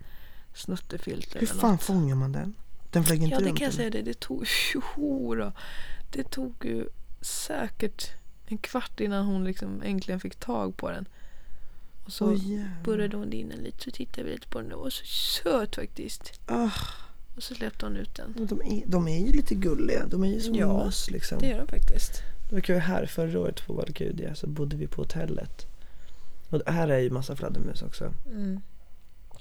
[0.53, 1.83] snuttefilt Hur fan något.
[1.83, 2.53] fångar man den?
[2.91, 3.77] Den flög inte Ja det runt kan jag eller?
[3.91, 4.11] säga det.
[4.11, 5.51] Det tog, tjoho då.
[6.11, 6.87] det tog ju
[7.21, 8.11] säkert
[8.45, 11.07] en kvart innan hon liksom äntligen fick tag på den.
[12.05, 12.83] Och så Oj, jävlar.
[12.83, 14.69] burrade hon in den lite så tittade vi lite på den.
[14.69, 16.39] Den var så söt faktiskt.
[16.45, 16.69] Ah,
[17.35, 18.33] Och så släppte hon ut den.
[18.37, 20.05] men de, är, de är ju lite gulliga.
[20.07, 21.39] De är ju som Ja, möss liksom.
[21.39, 22.21] Det gör den faktiskt.
[22.49, 25.65] Det var kul här förra året på Valkyria så bodde vi på hotellet.
[26.49, 28.13] Och här är ju massa fladdermus också.
[28.25, 28.61] Mm.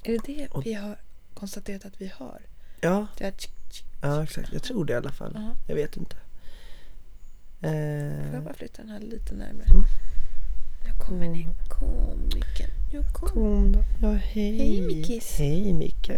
[0.02, 0.96] Är det det Och- vi har
[1.34, 2.40] konstaterat att vi hör?
[2.80, 3.84] Ja, tsk, tsk.
[4.00, 4.52] ja exakt.
[4.52, 5.32] Jag tror det i alla fall.
[5.34, 5.56] Ja.
[5.66, 6.16] Jag vet inte.
[7.60, 9.66] Får Eh, jag bara flytta den här lite närmare?
[9.70, 9.84] Mm.
[10.84, 11.48] Nu kommer ni.
[11.68, 12.70] Kom Micken.
[12.92, 13.28] Nu kom.
[13.28, 13.84] kom då.
[14.02, 14.56] Ja, hej.
[14.58, 15.38] Hej, Mickis.
[15.38, 16.10] Hej Micke.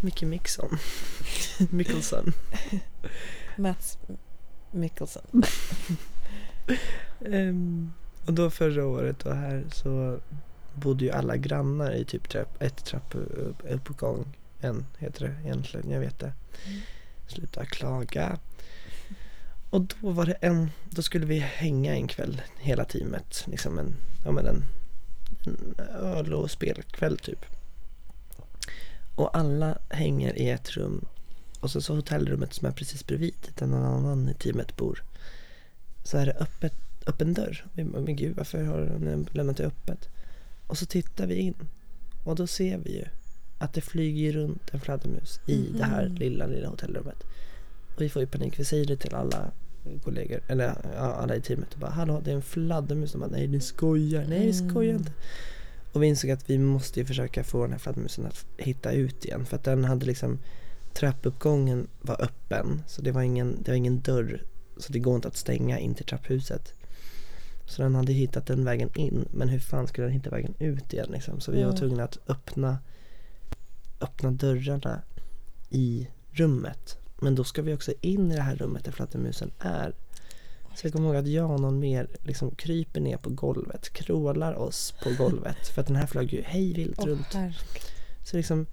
[0.00, 0.78] Micke Mixon.
[1.70, 2.32] Mickelson.
[3.56, 3.98] Mats
[4.70, 5.22] Mikkelsen.
[7.26, 7.92] Ehm,
[8.26, 10.18] och då förra året och här så
[10.74, 14.24] bodde ju alla grannar i typ trapp, ett trappuppgång.
[14.60, 16.32] En heter det egentligen, jag vet det.
[16.66, 16.80] Mm.
[17.26, 18.38] Sluta klaga.
[19.70, 23.44] Och då var det en, då skulle vi hänga en kväll hela teamet.
[23.46, 24.64] Liksom en, ja men en,
[25.46, 27.44] en öl och spelkväll typ.
[29.14, 31.04] Och alla hänger i ett rum.
[31.60, 35.04] Och så, så hotellrummet som är precis bredvid där någon annan i teamet bor.
[36.04, 36.74] Så är det öppet,
[37.06, 37.66] öppen dörr.
[37.72, 40.08] Vi bara, Men gud varför har de lämnat det öppet?
[40.66, 41.54] Och så tittar vi in.
[42.24, 43.04] Och då ser vi ju
[43.58, 47.24] att det flyger runt en fladdermus i det här lilla, lilla hotellrummet.
[47.94, 48.60] Och vi får ju panik.
[48.60, 49.50] Vi säger det till alla
[50.04, 51.74] kollegor, eller alla i teamet.
[51.74, 53.12] Och bara, hallå det är en fladdermus.
[53.12, 54.24] De bara, nej ni skojar.
[54.28, 55.12] Nej vi skojar inte.
[55.92, 59.24] Och vi insåg att vi måste ju försöka få den här fladdermusen att hitta ut
[59.24, 59.46] igen.
[59.46, 60.38] För att den hade liksom,
[60.94, 62.82] trappuppgången var öppen.
[62.86, 64.42] Så det var ingen, det var ingen dörr.
[64.76, 66.74] Så det går inte att stänga in till trapphuset.
[67.66, 69.28] Så den hade hittat den vägen in.
[69.30, 71.40] Men hur fan skulle den hitta vägen ut igen liksom?
[71.40, 72.78] Så vi var tvungna att öppna,
[74.00, 75.02] öppna dörrarna
[75.70, 76.98] i rummet.
[77.20, 79.94] Men då ska vi också in i det här rummet där fladdermusen är.
[80.74, 84.54] Så jag kommer ihåg att jag och någon mer liksom kryper ner på golvet, krålar
[84.54, 85.68] oss på golvet.
[85.68, 87.34] För att den här flög ju hej vilt Åh, runt.
[87.34, 87.54] herregud.
[88.24, 88.66] Så liksom,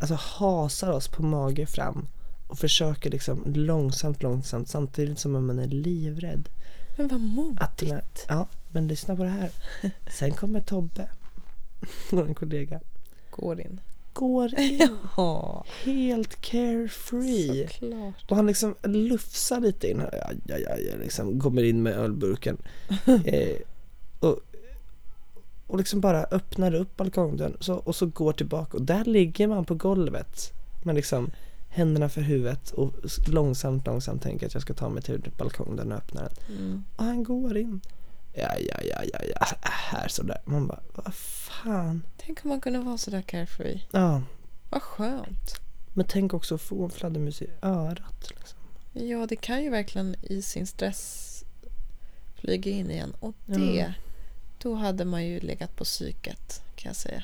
[0.00, 2.06] alltså hasar oss på mage fram.
[2.46, 6.48] Och försöker liksom långsamt, långsamt samtidigt som man är livrädd.
[6.96, 7.90] Men vad modigt.
[7.90, 9.50] Här, ja, men lyssna på det här.
[10.10, 11.08] Sen kommer Tobbe,
[12.10, 12.80] vår kollega,
[13.30, 13.80] Går in.
[14.18, 17.68] Går in Ja, helt carefree.
[17.68, 18.30] såklart.
[18.30, 20.02] Och han liksom lufsar lite in.
[20.12, 22.56] Ja, ja, ja, liksom kommer in med ölburken.
[23.24, 23.56] eh,
[24.20, 24.38] och,
[25.66, 28.76] och liksom bara öppnar upp balkongdörren så, och så går tillbaka.
[28.76, 30.52] Och där ligger man på golvet.
[30.84, 31.30] Med liksom
[31.68, 32.92] händerna för huvudet och
[33.28, 36.56] långsamt, långsamt tänker att jag ska ta mig till balkongdörren och öppna den.
[36.58, 36.84] Mm.
[36.96, 37.80] Och han går in.
[38.38, 40.38] Ja, ja, ja, ja, ja, här sådär.
[40.44, 42.02] Man bara, vad fan.
[42.16, 43.82] Tänk om man kunde vara sådär carefree.
[43.90, 44.22] Ja,
[44.70, 45.60] Vad skönt.
[45.94, 48.30] men tänk också att få en fladdermus i örat.
[48.30, 48.58] Liksom.
[48.92, 51.24] Ja, det kan ju verkligen i sin stress
[52.34, 53.14] flyga in igen.
[53.20, 53.92] Och det, Ja.
[54.58, 57.22] då hade man ju legat på psyket kan jag säga.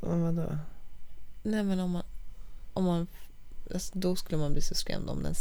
[0.00, 0.58] Men vadå?
[1.42, 2.02] Nej men om man,
[2.72, 3.06] om man
[3.72, 5.34] alltså, då skulle man bli så skrämd om den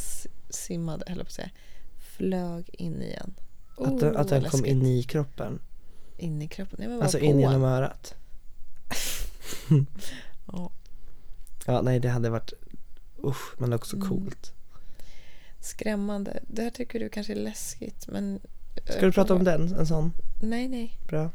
[0.49, 1.49] simmade, eller på att säga,
[2.17, 3.34] flög in igen.
[3.85, 5.59] Att, den, att den vad kom in i kroppen.
[6.17, 6.75] in i kroppen.
[6.79, 8.15] Nej, men Alltså in genom örat.
[10.51, 10.71] Ja.
[11.65, 12.53] Ja, nej det hade varit
[13.23, 14.09] usch, men också Mm.
[14.09, 14.53] coolt.
[15.59, 16.39] Skrämmande.
[16.47, 18.39] Det här tycker du kanske är läskigt men...
[18.89, 19.73] Ska du prata om den?
[19.73, 20.13] En sån?
[20.41, 20.97] Nej, nej.
[21.07, 21.29] Bra.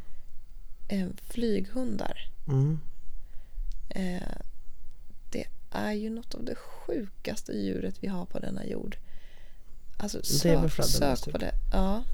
[0.88, 2.28] Eh, flyghundar.
[2.48, 2.80] Mm.
[3.88, 4.22] Eh,
[5.30, 8.96] det är ju något av det sjukaste djuret vi har på denna jord.
[9.96, 11.32] Alltså Det är väl sök, sök typ.
[11.32, 11.52] på det.
[11.72, 12.04] Ja.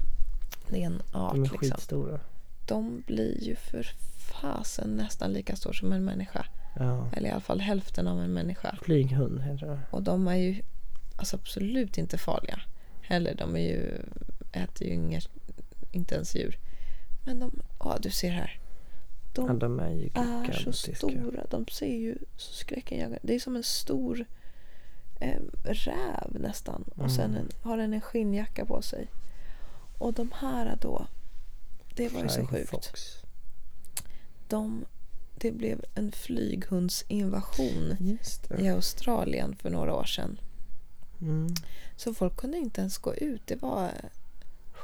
[0.75, 1.57] En art De är liksom.
[1.57, 2.19] skitstora.
[2.65, 6.45] De blir ju för fasen nästan lika stor som en människa.
[6.75, 7.09] Ja.
[7.13, 8.77] Eller i alla fall hälften av en människa.
[8.81, 9.79] Flyghund heter det.
[9.91, 10.61] Och de är ju
[11.15, 12.59] alltså absolut inte farliga.
[13.01, 14.01] Heller, de är ju,
[14.51, 15.27] äter ju inget,
[15.91, 16.57] inte ens djur.
[17.25, 18.59] Men de, ja du ser här.
[19.33, 21.45] De Ja, de är ju är så stora.
[21.49, 24.25] De ser ju så skräckenjagande Det är som en stor
[25.19, 26.83] eh, räv nästan.
[26.95, 27.41] Och sen Mm.
[27.41, 29.07] en, har den en skinnjacka på sig.
[30.01, 31.07] Och de här då.
[31.95, 33.23] Det var ju så sjukt.
[34.47, 34.85] De,
[35.35, 38.17] det blev en flyghundsinvasion
[38.59, 38.69] i.
[38.69, 40.39] Australien för några år sedan.
[41.21, 41.53] Mm.
[41.95, 43.41] Så folk kunde inte ens gå ut.
[43.45, 43.91] Det var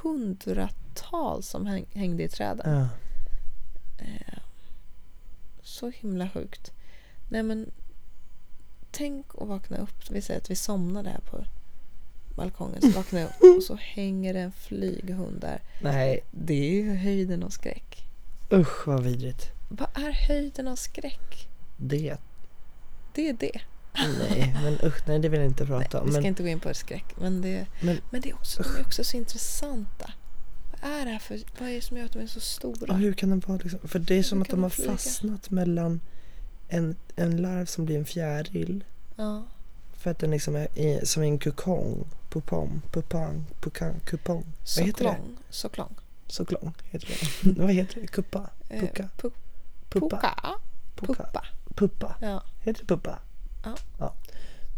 [0.02, 2.78] hundratals som häng, hängde i träden.
[2.78, 2.88] Ja.
[4.04, 4.38] Eh,
[5.62, 6.72] så himla sjukt.
[7.28, 7.70] Nej men
[8.90, 10.10] tänk att vakna upp.
[10.10, 11.44] Vi säger att vi somnade här på
[12.38, 12.80] balkongen.
[12.82, 15.62] Så vaknar jag upp och så hänger det en flyghund där.
[15.82, 18.04] Nej, Det är ju höjden av skräck.
[18.52, 19.50] usch vad vidrigt.
[19.68, 21.48] Vad är höjden av skräck?
[21.76, 22.16] Det.
[23.14, 23.60] Det är det.
[23.94, 26.06] Nej, men usch, nej det vill jag inte prata om.
[26.06, 27.04] Vi ska Men, inte gå in på skräck.
[27.20, 30.12] Men, det, men men det är också, de är också så intressanta.
[30.82, 31.40] Vad är det här för...
[31.58, 32.92] Vad är det som gör att de är så stora?
[32.92, 33.80] och hur kan den vara liksom?
[33.88, 34.90] För det är som Hur att kan de de har flyga?
[34.92, 36.00] fastnat mellan
[36.68, 38.84] en, en larv som blir en fjäril.
[39.16, 39.46] Ja.
[39.98, 42.04] För att den liksom är i, som en kokong.
[42.30, 44.44] Pupong, pupang, pukang, kupong.
[44.76, 45.10] Vad heter det?
[45.10, 45.36] Soklong.
[45.50, 45.94] Soklong.
[46.26, 47.08] Soklong heter
[47.44, 47.52] det.
[47.62, 48.06] Vad heter det?
[48.06, 48.50] Kuppa?
[48.68, 49.08] Eh, Pucka?
[49.18, 49.30] pu-
[49.88, 50.58] Puppa?
[50.96, 51.44] Puppa.
[51.74, 52.16] Puppa?
[52.20, 52.42] Ja.
[52.60, 53.18] Heter det puppa?
[53.98, 54.14] Ja.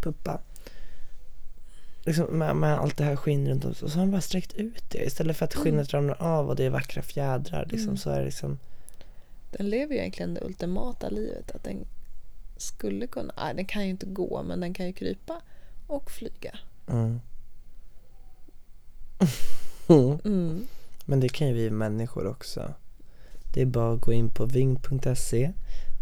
[0.00, 0.40] Puppa.
[2.04, 3.70] Liksom med, med allt det här skinn runt om.
[3.70, 4.98] Och så har han bara sträckt ut det.
[5.04, 5.64] Istället för att Mm.
[5.64, 7.66] skinnet ramlar av och det är vackra fjädrar.
[7.70, 7.96] Liksom, Mm.
[7.96, 8.58] Så är det liksom.
[9.50, 11.50] Den lever ju egentligen det ultimata livet.
[11.50, 11.86] Att den
[12.60, 13.34] skulle kunna...
[13.36, 15.40] Nej, den kan ju inte gå, men den kan ju krypa
[15.86, 16.58] och flyga.
[16.88, 17.20] Mm.
[20.24, 20.66] Mm.
[21.04, 22.74] Men det kan ju vi människor också.
[23.54, 25.52] Det är bara att gå in på ving.se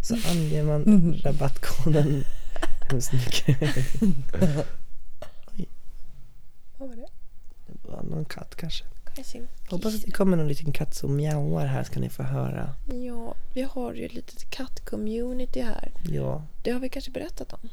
[0.03, 1.15] så anger man Mm.
[1.25, 2.25] rabattkoden
[2.91, 3.59] hemskt mycket.
[6.79, 7.09] Vad var det?
[7.67, 8.85] Det var någon katt kanske.
[9.71, 12.75] Hoppas att det kommer någon liten katt som mjauar här ska ni få höra.
[13.07, 15.93] Ja, vi har ju ett litet katt-community här.
[16.11, 17.69] Ja, Det har vi kanske berättat om.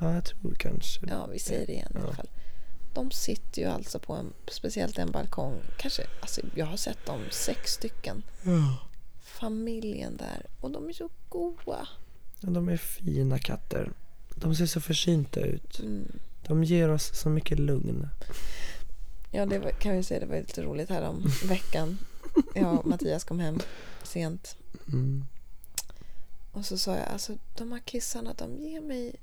[0.00, 1.00] ja jag tror kanske.
[1.08, 2.14] Ja, vi säger det igen i alla Ja.
[2.14, 2.28] fall.
[2.94, 5.54] De sitter ju alltså på en, speciellt en balkong.
[5.78, 8.22] Kanske, alltså jag har sett dem sex stycken.
[9.22, 10.46] Familjen där.
[10.60, 11.88] Och de är så goa.
[12.40, 13.90] Ja, de är fina katter.
[14.36, 15.78] De ser så försynta ut.
[15.80, 16.12] Mm.
[16.46, 18.08] De ger oss så mycket lugn.
[19.34, 20.20] Ja, det var, kan vi säga.
[20.20, 21.98] Det var lite roligt här om veckan.
[22.54, 23.58] Jag och Mattias kom hem
[24.02, 24.56] sent.
[24.88, 25.24] Mm.
[26.52, 29.14] Och så sa jag, alltså de här kissarna, de ger mig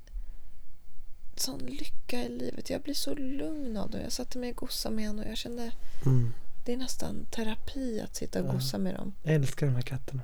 [1.36, 2.70] sån lycka i livet.
[2.70, 4.02] Jag blir så lugn av dem.
[4.02, 5.72] Jag satte mig och gossade med honom och jag kände,
[6.06, 6.34] Mm.
[6.66, 8.52] det är nästan terapi att sitta och Ja.
[8.52, 9.14] gossa med dem.
[9.24, 10.22] Jag älskar de här katterna.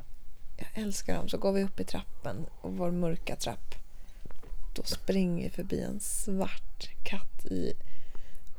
[0.57, 1.29] Jag älskar dem.
[1.29, 3.75] Så går vi upp i trappen och vår mörka trapp.
[4.75, 7.73] Då springer vi förbi en svart katt i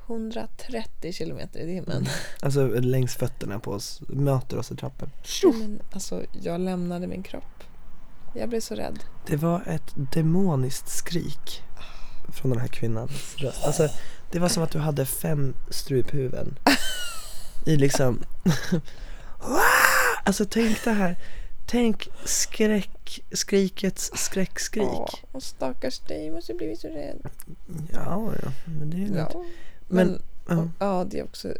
[0.06, 2.08] 130 kilometer i timmen.
[2.40, 5.10] Alltså längs fötterna på oss, möter oss i trappen.
[5.42, 7.64] Men, alltså, jag lämnade min kropp.
[8.34, 8.98] Jag blev så rädd.
[9.26, 11.62] Det var ett demoniskt skrik
[12.28, 13.64] från den här kvinnans röst.
[13.64, 13.88] Alltså,
[14.32, 16.58] det var som att du hade fem struphuvuden.
[17.66, 18.22] I liksom...
[20.24, 21.16] alltså tänk det här.
[21.68, 24.84] Tänk skräck, skrikets skräckskrik.
[24.84, 27.18] Ja, och stackars dig måste blivit så rädd.
[27.92, 29.30] Ja, ja, men det är lugnt.
[29.34, 29.44] Ja.
[29.88, 30.62] Men, Men, ja.
[30.62, 31.54] och, ja, det är också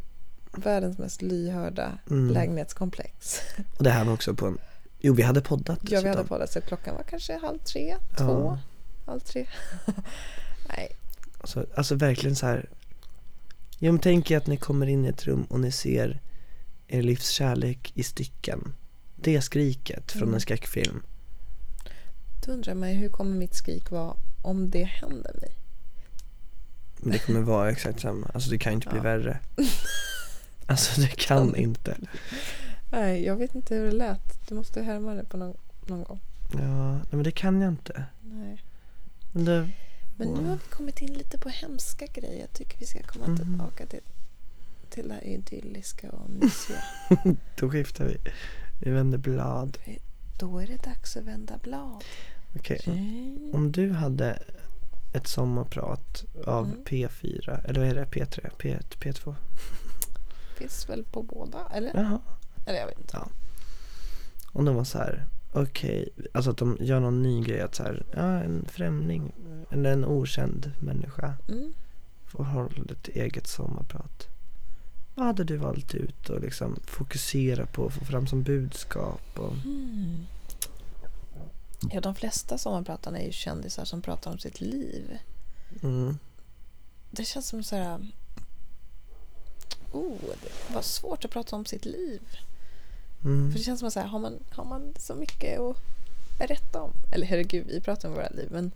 [0.53, 2.31] världens mest lyhörda Mm.
[2.35, 3.41] lägenhetskomplex.
[3.77, 4.59] Och det här var också på en...
[4.99, 5.79] Jo, vi hade poddat.
[5.83, 8.17] Ja, vi hade poddat så klockan var kanske halv tre, Ja.
[8.19, 8.59] två,
[9.07, 9.47] halv tre.
[10.69, 10.97] Nej,
[11.41, 12.69] Alltså, alltså verkligen så här.
[13.79, 16.21] Jo, men tänk att ni kommer in i ett rum och ni ser
[16.89, 18.75] er livs kärlek i stycken.
[19.17, 20.35] Det skriket från Mm.
[20.35, 21.03] en skräckfilm.
[22.47, 25.53] då undrar man hur kommer mitt skrik vara om det händer mig?
[26.97, 28.27] Men det kommer vara exakt samma.
[28.35, 29.03] Alltså det kan inte bli Ja.
[29.03, 29.39] värre.
[30.69, 31.97] Alltså det kan inte.
[32.93, 34.49] Nej, jag vet inte hur det lät.
[34.49, 35.57] Du måste härma det på någon,
[35.87, 36.21] någon gång.
[36.53, 38.05] Ja, nej, men det kan jag inte.
[38.23, 38.63] Nej.
[39.33, 39.69] Men det,
[40.17, 42.41] Men nu har vi kommit in lite på hemska grejer.
[42.41, 43.37] Jag tycker vi ska komma Mhm.
[43.37, 44.01] tillbaka till,
[44.91, 46.83] till det här idylliska och mysiga.
[47.61, 48.17] då skiftar vi.
[48.81, 49.79] Vi vänder blad.
[50.39, 52.05] Då är det dags att vända blad.
[52.59, 53.51] Okej, Mm.
[53.55, 54.39] om du hade
[55.17, 56.85] ett sommarprat av Mm.
[56.85, 58.05] P4, eller vad är det?
[58.05, 58.51] P3?
[58.59, 59.35] P1, P2?
[60.57, 61.59] Finns väl på båda?
[61.75, 61.93] Eller?
[61.95, 62.21] Jaha.
[62.67, 63.19] Eller jag vet inte.
[64.53, 67.83] Om de var så här, okej, alltså att de gör någon ny grej att så
[67.83, 69.33] här, ja en främling
[69.71, 71.73] eller en okänd människa Mm.
[72.27, 74.29] får hålla ett eget sommarprat.
[75.15, 79.23] Vad hade du valt ut och liksom fokusera på och få fram som budskap?
[79.39, 80.27] Och, Mm.
[81.93, 85.19] Ja, de flesta sommarpratarna är ju kändisar som pratar om sitt liv.
[85.83, 86.19] mm,
[87.11, 88.07] Det känns som så här...
[89.93, 90.19] Oh,
[90.69, 92.21] det var svårt att prata om sitt liv.
[93.25, 95.77] mm, För det känns som att har, man, har man så mycket att
[96.39, 96.91] berätta om?
[97.13, 98.49] Eller herregud, vi pratar om våra liv.
[98.53, 98.71] Men,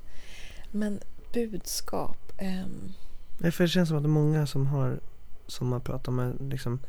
[0.70, 1.00] men
[1.32, 2.32] budskap.
[2.38, 2.92] ehm,
[3.38, 5.00] Nej, för det känns som att många som har
[5.46, 6.80] sommarprat om en, liksom,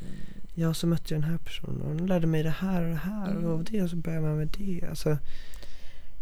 [0.55, 2.95] ja så mötte jag den här personen och den lärde mig det här och det
[2.95, 3.45] här Mm.
[3.45, 4.87] och det så började man med det.
[4.89, 5.17] Alltså,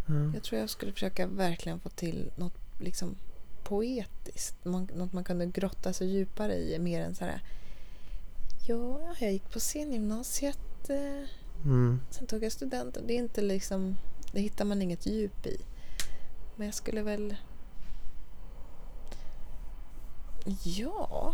[0.09, 0.31] ja.
[0.33, 3.15] jag tror jag skulle försöka verkligen få till något liksom
[3.63, 4.65] poetiskt.
[4.65, 6.79] Man, något man kunde grotta sig djupare i.
[6.79, 7.41] Mer än så här...
[8.67, 10.89] Ja, jag gick på scengymnasiet.
[10.89, 11.29] Eh,
[11.65, 13.07] Mm, Sen tog jag studenten.
[13.07, 13.97] Det är inte liksom...
[14.31, 15.57] Det hittar man inget djup i.
[16.55, 17.35] Men jag skulle väl...
[20.63, 21.33] Ja...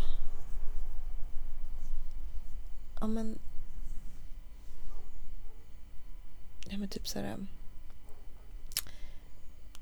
[3.00, 3.38] Ja men...
[6.68, 7.46] Ja men typ så här...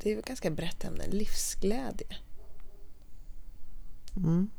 [0.05, 1.07] Det är ett ganska brett ämne.
[1.07, 2.07] Livsglädje.
[4.17, 4.51] mm,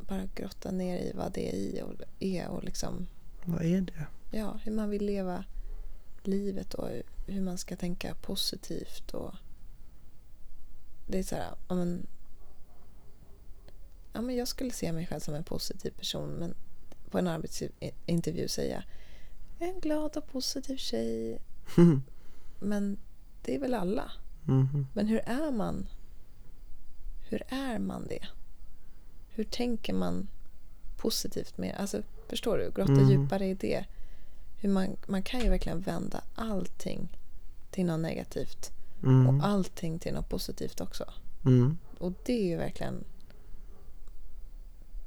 [0.00, 3.06] Bara grotta ner i vad det är i och är och liksom...
[3.44, 4.06] vad är det?
[4.30, 5.44] ja, hur man vill leva
[6.22, 6.88] livet och
[7.26, 9.14] hur man ska tänka positivt.
[9.14, 9.34] Och
[11.06, 12.06] det är så här, ja, men,
[14.12, 16.54] ja, men jag skulle se mig själv som en positiv person men
[17.10, 18.84] på en arbetsintervju säga
[19.58, 21.38] jag är en glad och positiv tjej.
[22.60, 22.98] Men
[23.42, 24.12] det är väl alla.
[24.46, 24.86] Mhm.
[24.92, 25.88] Men hur är man?
[27.28, 28.26] Hur är man det?
[29.28, 30.28] Hur tänker man
[30.96, 32.70] positivt med Alltså, förstår du?
[32.70, 33.08] Grotta Mm.
[33.10, 33.84] djupare i det.
[34.56, 37.08] Hur man, man kan ju verkligen vända allting
[37.70, 38.72] till något negativt.
[39.02, 39.28] Mm.
[39.28, 41.04] Och allting till något positivt också.
[41.44, 41.78] Mm.
[41.98, 43.04] Och det är ju verkligen...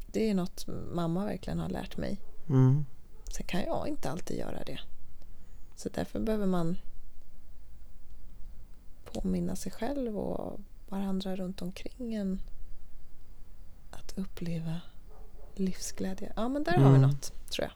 [0.07, 2.21] Det är något mamma verkligen har lärt mig.
[2.49, 2.85] Mm.
[3.31, 4.79] Sen kan jag inte alltid göra det.
[5.75, 6.77] Så därför behöver man
[9.13, 12.41] påminna sig själv och varandra runt omkring en
[13.91, 14.81] att uppleva
[15.55, 16.33] livsglädje.
[16.35, 17.01] Ja, men där har vi Mm.
[17.01, 17.71] något, tror jag.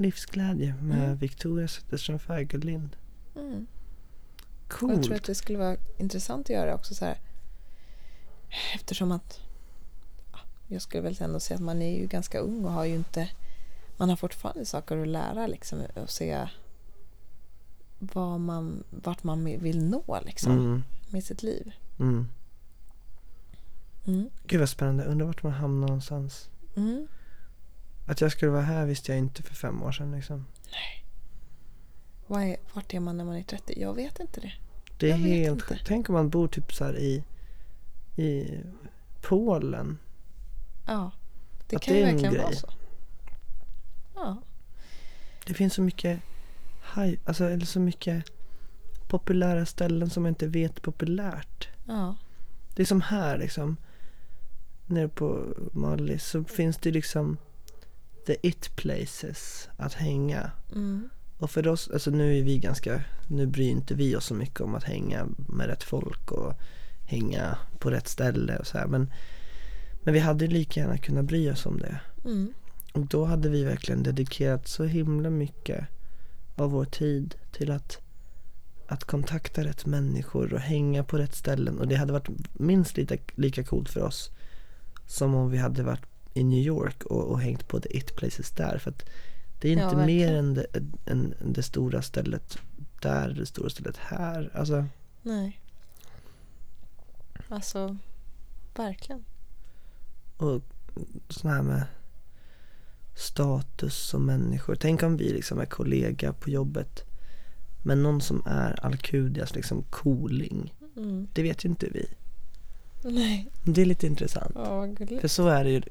[0.00, 1.16] Livsglädje med Mm.
[1.16, 2.96] Victoria Zetterström Fägerlind.
[3.36, 3.66] Mm.
[4.68, 4.92] Coolt.
[4.94, 7.18] Jag tror att det skulle vara intressant att göra också så här.
[8.74, 9.40] Eftersom att
[10.32, 12.94] ja, jag skulle väl ändå säga att man är ju ganska ung och har ju
[12.94, 13.28] inte
[13.96, 16.48] man har fortfarande saker att lära liksom och se
[18.12, 20.82] vad man, vart man vill nå liksom Mm.
[21.10, 21.72] med sitt liv.
[21.98, 22.28] Mm.
[24.06, 24.30] Mm.
[24.46, 25.04] Gud vad spännande.
[25.04, 26.50] Undrar vart man hamnar någonstans.
[26.76, 27.06] Mm.
[28.06, 30.46] Att jag skulle vara här visste jag inte för fem år sedan liksom.
[32.28, 33.80] Är, vart är man när man är 30?
[33.80, 34.52] Jag vet inte det.
[34.98, 35.64] Det är helt inte.
[35.64, 35.84] sjukt.
[35.86, 37.24] Tänk om man bor typ så i,
[38.16, 38.60] i
[39.22, 39.98] Polen.
[40.86, 41.10] Ja,
[41.68, 42.68] det Att kan det ju verkligen vara så.
[44.14, 44.36] Ja,
[45.46, 46.20] Det finns så mycket
[46.84, 48.24] haj, alltså, eller så mycket
[49.08, 51.68] populära ställen som man inte vet populärt.
[51.86, 52.16] ja.
[52.76, 53.76] Det är som här liksom.
[54.86, 57.36] nere på Mallis så finns det liksom
[58.26, 60.50] the it places att hänga.
[60.72, 61.08] Mm.
[61.38, 64.60] Och för oss, alltså nu är vi ganska, nu bryr inte vi oss så mycket
[64.60, 66.54] om att hänga med rätt folk och
[67.04, 68.86] hänga på rätt ställe och så här.
[68.86, 69.12] Men,
[70.02, 72.00] men vi hade lika gärna kunnat bry oss om det.
[72.24, 72.54] Mm.
[72.92, 75.86] Och då hade vi verkligen dedikerat så himla mycket
[76.56, 77.98] av vår tid till att,
[78.86, 81.78] att kontakta rätt människor och hänga på rätt ställen.
[81.78, 84.30] Och det hade varit minst lika, lika coolt för oss
[85.06, 88.50] som om vi hade varit i New York och, och hängt på the it places
[88.50, 88.78] där.
[88.78, 89.04] För att
[89.60, 90.26] det är Ja, inte verkligen.
[90.30, 90.66] mer än det,
[91.06, 92.58] än det stora stället
[93.02, 94.50] där, det stora stället här.
[94.54, 94.84] Alltså,
[95.22, 95.60] Nej.
[97.48, 97.96] Alltså,
[98.76, 99.24] verkligen.
[100.36, 100.62] och
[101.28, 101.82] sån här med
[103.14, 104.74] status som människor.
[104.74, 107.04] Tänk om vi liksom är kollega på jobbet.
[107.82, 110.74] Men någon som är Alcudias liksom cooling.
[110.96, 111.28] Mm.
[111.32, 112.06] Det vet ju inte vi.
[113.04, 113.50] Nej.
[113.64, 114.52] Det är lite intressant.
[114.54, 115.20] Ja, gulligt.
[115.20, 115.82] För så är det ju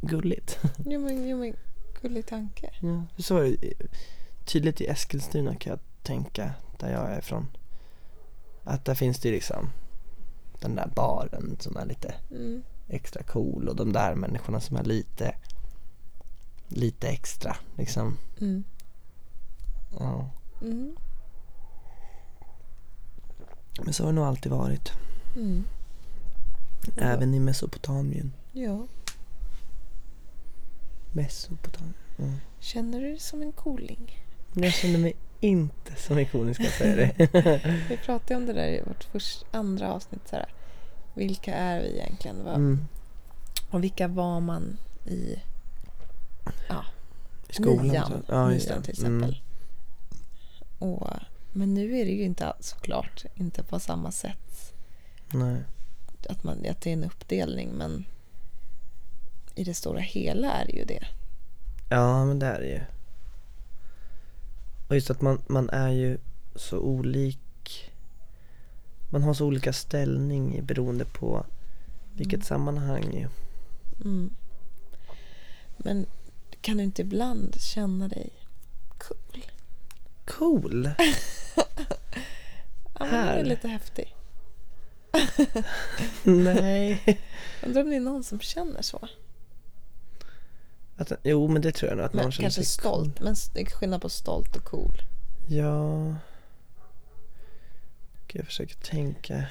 [0.00, 0.58] gulligt.
[0.84, 1.56] Jo men, jo, men
[2.02, 2.70] gullig tanke.
[2.80, 3.72] Ja, för så är det
[4.44, 7.46] tydligt i Eskilstuna kan jag tänka, där jag är ifrån.
[8.64, 9.70] Att där finns det ju liksom
[10.60, 12.62] den där baren som är lite Mm.
[12.88, 15.34] extra cool och de där människorna som är lite
[16.74, 18.18] lite extra liksom.
[18.40, 18.64] Mm.
[19.98, 20.30] Ja.
[20.62, 20.96] Mm.
[23.84, 24.92] Men så har det nog alltid varit.
[25.36, 25.64] Mm.
[26.96, 28.32] Även i Mesopotamien.
[28.52, 28.86] Ja.
[31.12, 31.94] Mesopotamien.
[32.16, 32.24] Ja.
[32.60, 34.18] Känner du dig som en cooling?
[34.52, 37.60] Jag känner mig inte som ikonisk ska jag säga det.
[37.88, 40.28] Vi pratade om det där i vårt först, andra avsnitt.
[40.28, 40.46] Så här.
[41.14, 42.44] Vilka är vi egentligen?
[42.44, 42.86] Vad, Mm.
[43.70, 45.36] Och vilka var man i
[46.68, 46.84] ja,
[47.48, 47.86] I skolan.
[47.88, 48.24] nian.
[48.28, 48.84] Ja, nian till Mm.
[49.22, 49.40] exempel?
[50.78, 51.08] Och,
[51.52, 54.72] men nu är det ju inte såklart inte på samma sätt
[55.32, 55.56] Nej.
[56.28, 58.04] att, man, att det är en uppdelning men
[59.54, 61.06] i det stora hela är det ju det.
[61.90, 62.80] Ja, men det är det ju.
[64.88, 66.18] Och just att man, man är ju
[66.54, 67.90] så olik.
[69.10, 71.46] Man har så olika ställning beroende på
[72.12, 73.12] vilket sammanhang.
[73.14, 73.28] ju.
[74.04, 74.30] Mm.
[75.76, 76.06] Men
[76.62, 78.30] kan du inte ibland känna dig
[78.98, 79.44] cool?
[80.24, 80.90] Cool!
[82.98, 83.44] Ja, det är Här.
[83.44, 84.14] lite häftig.
[86.24, 87.18] Nej.
[87.62, 89.08] Undrar om det är någon som känner så?
[90.96, 92.66] Att, jo, men det tror jag nog att Men någon känner sig cool.
[92.66, 93.20] stolt.
[93.20, 95.02] Men det är skillnad på stolt och cool.
[95.48, 96.06] Ja.
[98.26, 99.46] Gud, jag försöker tänka.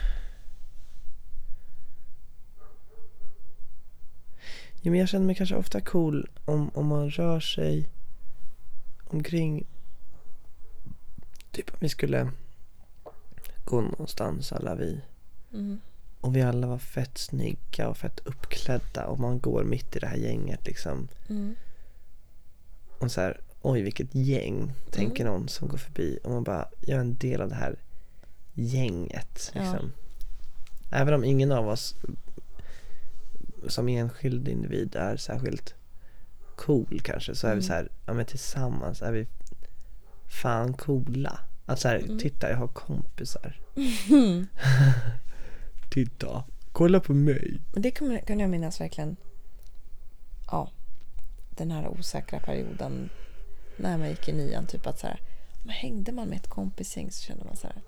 [4.82, 7.90] Jo, men jag känner mig kanske ofta cool om, om man rör sig
[9.08, 9.68] omkring.
[11.52, 12.32] Typ om vi skulle
[13.66, 15.02] gå någonstans alla vi.
[15.54, 15.80] Mm.
[16.22, 20.08] Och vi alla var fett snygga och fett uppklädda och man går mitt i det
[20.08, 21.08] här gänget liksom.
[21.30, 21.56] Mm.
[23.00, 26.20] Och så här, oj vilket gäng, tänker någon som går förbi.
[26.24, 27.76] Och man bara, jag är en del av det här
[28.54, 29.52] gänget.
[29.54, 29.62] Ja.
[29.62, 29.92] Liksom.
[30.92, 31.96] Även om ingen av oss
[33.68, 35.74] som enskild individ är särskilt
[36.56, 37.36] cool kanske.
[37.36, 37.64] Så är vi Mm.
[37.68, 39.28] så här, ja men tillsammans är vi
[40.42, 41.40] fan coola.
[41.66, 42.20] Att så här, Mm.
[42.20, 43.60] titta jag har kompisar.
[45.90, 47.62] titta, kolla på mig.
[47.74, 49.16] Det kunde jag minnas verkligen.
[50.52, 50.72] Ja,
[51.50, 53.10] den här osäkra perioden
[53.78, 54.68] när man gick i nian.
[54.68, 55.20] Typ att så här,
[55.64, 57.82] men hängde man med ett kompisgäng så kände man så här.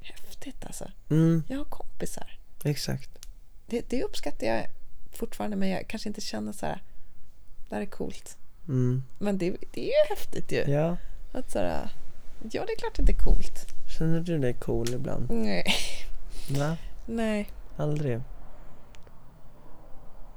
[0.00, 0.90] Häftigt alltså.
[1.10, 2.38] Mm, Jag har kompisar.
[2.64, 3.10] exakt.
[3.66, 4.66] Det, det uppskattar jag
[5.12, 6.82] fortfarande men jag kanske inte känner så här.
[7.68, 8.36] Det här är coolt.
[8.68, 10.64] Mm, Men det, det är ju häftigt ju.
[10.72, 10.96] ja.
[11.32, 11.88] Att så här,
[12.50, 13.66] ja, det är klart att det är coolt.
[13.98, 15.30] Känner du dig cool ibland?
[15.30, 15.64] Nej.
[16.58, 16.76] Va?
[17.06, 17.48] Nej.
[17.76, 18.20] Aldrig?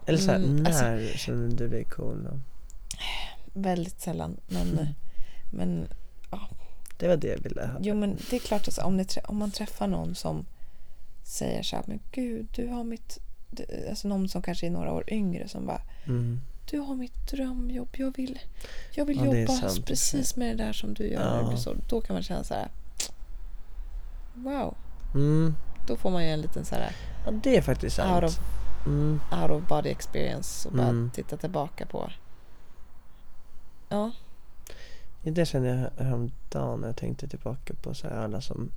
[0.06, 2.40] Eller så här, Mm, alltså- när känner du dig cool då?
[3.54, 4.38] Väldigt sällan.
[4.48, 4.88] Men,
[5.52, 5.88] men
[6.98, 7.78] Det var det jag ville höra.
[7.82, 10.46] Jo men det är klart att om, om man träffar någon som
[11.24, 13.20] säger så här, men gud du har mitt,
[13.89, 16.41] alltså någon som kanske är några år yngre som bara, Mm.
[16.70, 18.39] du har mitt drömjobb, jag vill,
[18.96, 21.50] jag vill Ja, jobba sant, precis med det där som du gör.
[21.52, 21.58] Ja.
[21.58, 22.68] Så, då kan man känna så här,
[24.34, 24.76] wow,
[25.14, 25.56] Mm.
[25.88, 26.91] då får man ju en liten så här
[27.26, 28.24] Ja, det är faktiskt sant.
[28.24, 28.39] out of,
[28.86, 29.20] Mm.
[29.41, 31.12] out of body experience och bara Mm.
[31.14, 32.12] titta tillbaka på.
[33.89, 34.12] Ja,
[35.24, 38.72] Det kände jag häromdagen när jag tänkte tillbaka på så här, alla som,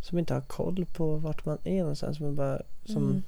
[0.00, 2.20] som inte har koll på vart man är någonstans.
[2.20, 3.22] Man bara, som, Mm.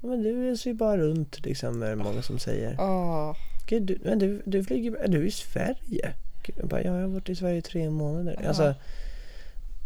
[0.00, 2.76] Men du ser ju bara runt liksom, är det många som säger.
[2.80, 3.36] åh,
[3.66, 6.12] Gud, du, men du, du flyger, är du i Sverige?
[6.42, 8.38] Gud, Jag bara, ja, jag har varit i Sverige i tre månader.
[8.42, 8.48] Ja.
[8.48, 8.74] Alltså,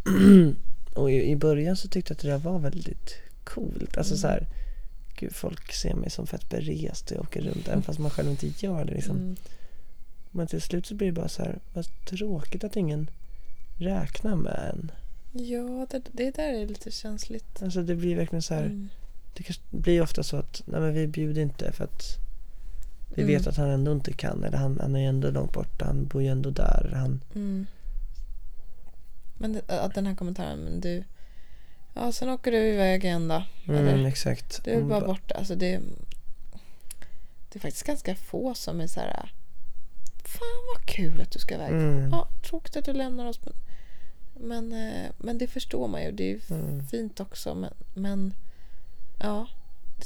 [0.95, 3.97] och i, i början så tyckte jag att det där var väldigt coolt.
[3.99, 4.21] Alltså Mm.
[4.21, 4.47] så här,
[5.17, 8.31] gud folk ser mig som fett berest och jag åker runt även fast man själv
[8.31, 9.17] inte gör det liksom.
[9.17, 9.37] Mm.
[10.31, 13.11] Men till slut så blir det bara så här, vad tråkigt att ingen
[13.79, 14.93] räknar med en.
[15.47, 17.63] Ja, det, det där är lite känsligt.
[17.63, 18.89] Alltså det blir verkligen så här, Mm.
[19.35, 22.03] Det kanske blir ofta så att, nej men vi bjuder inte för att
[23.15, 23.35] vi Mm.
[23.35, 26.23] vet att han ändå inte kan eller han, han är ändå långt borta, han bor
[26.23, 26.93] ju ändå där.
[26.95, 27.67] Han, Mm.
[29.39, 31.05] Men att den här kommentaren, men du...
[31.95, 33.43] Ja, sen åker du iväg igen då.
[33.69, 34.09] mm, Eller?
[34.09, 34.65] exakt.
[34.65, 35.35] Du är bara bara- borta.
[35.35, 35.81] Alltså det,
[37.53, 39.33] det är faktiskt ganska få som är så här...
[40.25, 41.71] Fan vad kul att du ska iväg.
[41.73, 42.11] Mm.
[42.11, 43.41] Ja, tråkigt att du lämnar oss.
[43.45, 43.55] Men,
[44.49, 46.13] men, eh, men det förstår man ju.
[46.13, 46.87] Det är ju Mm.
[46.87, 47.55] fint också.
[47.55, 48.35] Men, men
[49.19, 49.47] ja,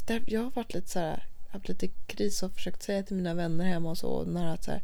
[0.07, 1.27] där, jag har varit lite så här...
[1.49, 4.09] Haft lite kris och försökt säga till mina vänner hemma och så.
[4.09, 4.83] Och nära att så här,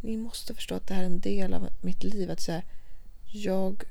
[0.00, 2.30] ni måste förstå att det här är en del av mitt liv.
[2.30, 2.64] Att så här,
[3.26, 3.82] jag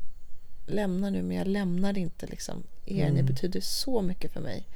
[0.68, 3.06] lämnar nu men jag lämnar inte liksom er.
[3.06, 3.26] Ni Mm.
[3.26, 4.68] betyder så mycket för mig.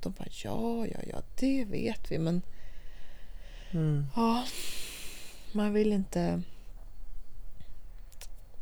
[0.00, 2.18] De bara ja, ja, ja, det vet vi.
[2.18, 2.42] Men
[3.70, 4.06] Mm.
[4.16, 4.44] ja,
[5.52, 6.42] man vill inte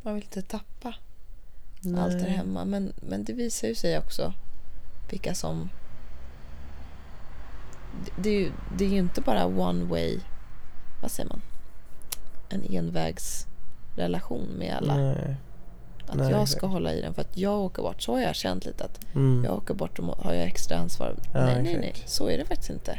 [0.02, 0.94] man vill inte tappa
[1.96, 2.30] allt där Nej.
[2.30, 2.64] hemma.
[2.64, 4.34] Men, men det visar ju sig också
[5.12, 5.68] vilka som...
[8.16, 10.18] Det, är ju, det är ju inte bara one way...
[11.02, 11.40] Vad säger man?
[12.48, 14.96] En envägsrelation med alla.
[14.96, 15.36] Nej.
[16.06, 16.58] Att nej, jag exakt.
[16.58, 18.02] ska hålla i den för att jag åker bort.
[18.02, 19.44] Så har jag känt lite att Mm.
[19.44, 21.14] jag åker bort och har jag extra ansvar.
[21.34, 21.88] Ja, nej, nej, nej.
[21.88, 22.08] exakt.
[22.10, 22.98] Så är det faktiskt inte.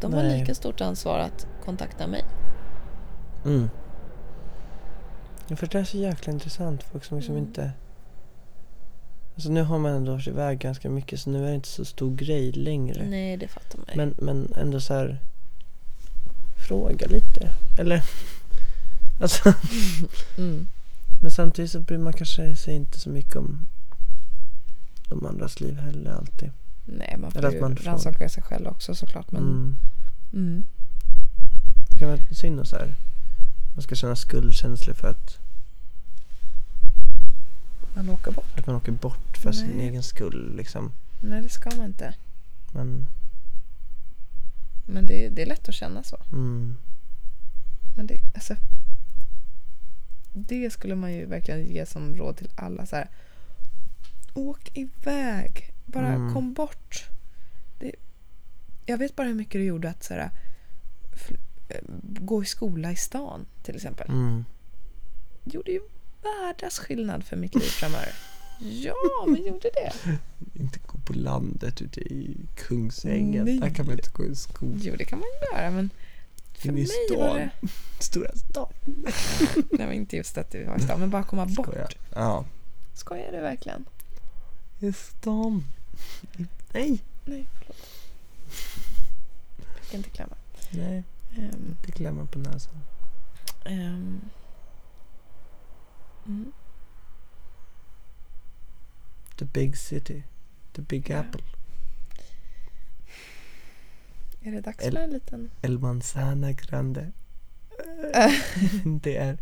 [0.00, 0.40] De har Nej.
[0.40, 2.24] lika stort ansvar att kontakta mig.
[3.44, 3.70] Mm.
[5.56, 6.82] För det är så jäkla intressant.
[6.82, 7.46] Folk som liksom Mm.
[7.48, 7.70] inte...
[9.34, 11.84] Alltså nu har man ändå varit iväg ganska mycket så nu är det inte så
[11.84, 13.06] stor grej längre.
[13.06, 13.96] Nej, det fattar man ju.
[13.96, 15.18] Men, men ändå så här...
[16.68, 17.50] Fråga lite.
[17.78, 18.02] Eller...
[19.20, 19.54] Alltså,
[20.38, 20.66] Mm.
[21.22, 23.66] men samtidigt så bryr man kanske sig inte så mycket om
[25.08, 26.50] de andras liv heller alltid.
[26.84, 29.32] Nej, man får att ju rannsaka sig själv också såklart.
[29.32, 29.76] Men, Mm.
[30.32, 30.64] mm.
[31.90, 32.94] Det kan vara synd och så här.
[33.74, 35.38] Man ska känna skuldkänslor för att,
[37.94, 38.58] man åker bort.
[38.58, 39.88] att man åker bort för sin Nej.
[39.88, 40.92] egen skull liksom.
[41.22, 42.14] Nej, det ska man inte.
[42.72, 43.06] Men,
[44.86, 46.16] Men det, det är lätt att känna så.
[46.32, 46.76] mm,
[47.96, 48.56] Men det, alltså,
[50.32, 52.86] det skulle man ju verkligen ge som råd till alla.
[52.86, 53.08] Så här,
[54.34, 55.72] Åk iväg.
[55.86, 56.34] Bara Mm.
[56.34, 57.04] kom bort.
[57.78, 57.92] Det,
[58.86, 60.30] jag vet bara hur mycket det gjorde att så här,
[61.12, 61.38] fl-
[61.68, 64.08] eh, gå i skola i stan till exempel.
[64.10, 64.44] mm.
[65.44, 65.80] Det gjorde ju
[66.22, 68.12] världens skillnad för mitt liv framöver.
[68.60, 68.94] Ja,
[69.26, 69.92] men gjorde det.
[70.60, 73.44] Inte gå på landet ute i Kungsängen.
[73.44, 73.58] Nej.
[73.60, 74.80] Där kan man inte gå i skolan.
[74.82, 75.90] Jo, det kan man göra, men
[76.54, 77.50] för Inne i mig var det...
[78.04, 78.72] Stora stan.
[79.78, 81.66] Det var inte just att det var i stan, men bara komma bort.
[81.66, 81.92] Skojar.
[82.14, 82.44] Ja.
[82.94, 83.84] Skojar du verkligen?
[84.80, 85.64] I stan.
[86.72, 86.98] Nej.
[87.24, 87.86] Nej, förlåt.
[89.80, 90.34] Fick inte klämma.
[90.70, 91.02] Nej,
[91.38, 92.74] Ehm, det klämmer på näsan.
[93.64, 94.20] ehm.
[96.30, 96.52] Mm.
[99.36, 100.22] The big city.
[100.72, 101.42] The big apple.
[104.42, 105.50] Är det dags El- för en liten...
[105.62, 107.12] El manzana grande.
[109.00, 109.38] det är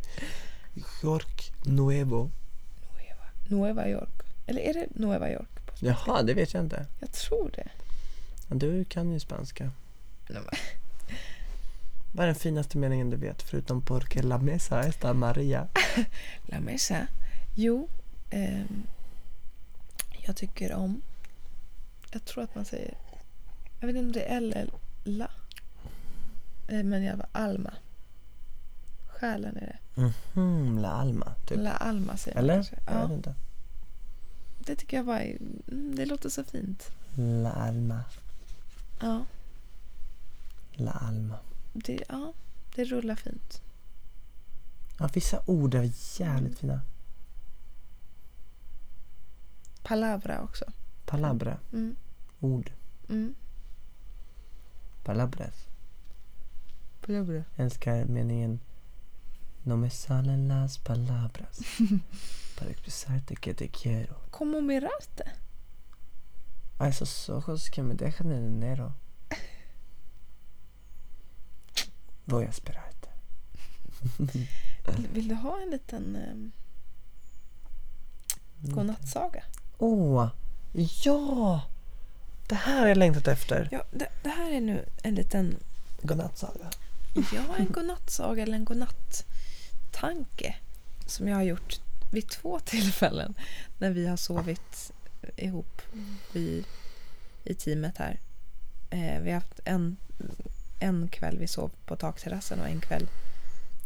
[1.05, 2.31] York Nuevo.
[3.49, 4.23] Nueva York.
[4.47, 5.49] Eller är det Nueva York?
[5.81, 6.87] Jaha, det vet jag inte.
[7.01, 7.69] Jag tror det.
[8.49, 9.71] Du kan ju spanska.
[12.19, 15.69] Vad är den finaste meningen du vet förutom porque la mesa está Maria?
[16.47, 17.07] La mesa.
[17.55, 17.89] Jo,
[18.31, 18.83] ehm,
[20.27, 21.03] jag tycker om...
[22.13, 22.95] Jag tror att man säger...
[23.81, 25.31] Jag vet inte om det är L eller La.
[26.69, 27.73] Eh, Men alla fall Alma.
[29.09, 30.13] Själen är det.
[30.35, 31.59] Mhm, la alma, typ.
[31.61, 32.55] La Alma säger man Eller?
[32.55, 32.77] kanske.
[32.87, 33.35] Jag vet Ja, inte.
[34.59, 35.37] det tycker jag bara är,
[35.69, 36.91] mm, Det låter så fint.
[37.17, 38.01] La alma,
[39.01, 39.25] Ja,
[40.73, 41.39] la alma.
[41.85, 42.33] Det, ja,
[42.75, 43.63] det rullar fint.
[44.99, 46.81] Ja, vissa ord är jävligt fina.
[49.83, 50.65] Palavra också.
[51.07, 51.97] Palabra, Mm,
[52.41, 52.73] ord.
[53.09, 53.35] mm.
[55.05, 55.69] Palabras.
[57.01, 57.45] Palavra.
[57.57, 58.61] Jag älskar meningen
[59.63, 61.61] No me salen las palabras
[62.59, 64.15] para expresarte que te quiero.
[64.31, 65.25] Como mirarte.
[66.79, 68.95] A esos ojos que me dejan en enero.
[72.29, 73.09] Voy a esperarte.
[75.13, 76.53] Vill, du ha en liten um,
[78.75, 79.43] godnattsaga?
[79.79, 80.29] Åh,
[81.05, 81.63] ja!
[82.49, 83.69] Det här har jag längtat efter.
[83.73, 85.57] Ja, det, det här är nu en liten
[86.03, 86.71] Godnattsaga.
[87.15, 90.57] Ja, en godnattsaga eller en godnatttanke
[91.07, 91.81] som jag har gjort
[92.13, 93.35] vid två tillfällen
[93.79, 94.93] när vi har sovit
[95.37, 95.83] ihop
[96.33, 96.65] vid
[97.45, 98.21] i teamet här.
[98.91, 99.97] Eh, vi har haft en,
[100.79, 103.09] en kväll vi sov på takterrassen och en kväll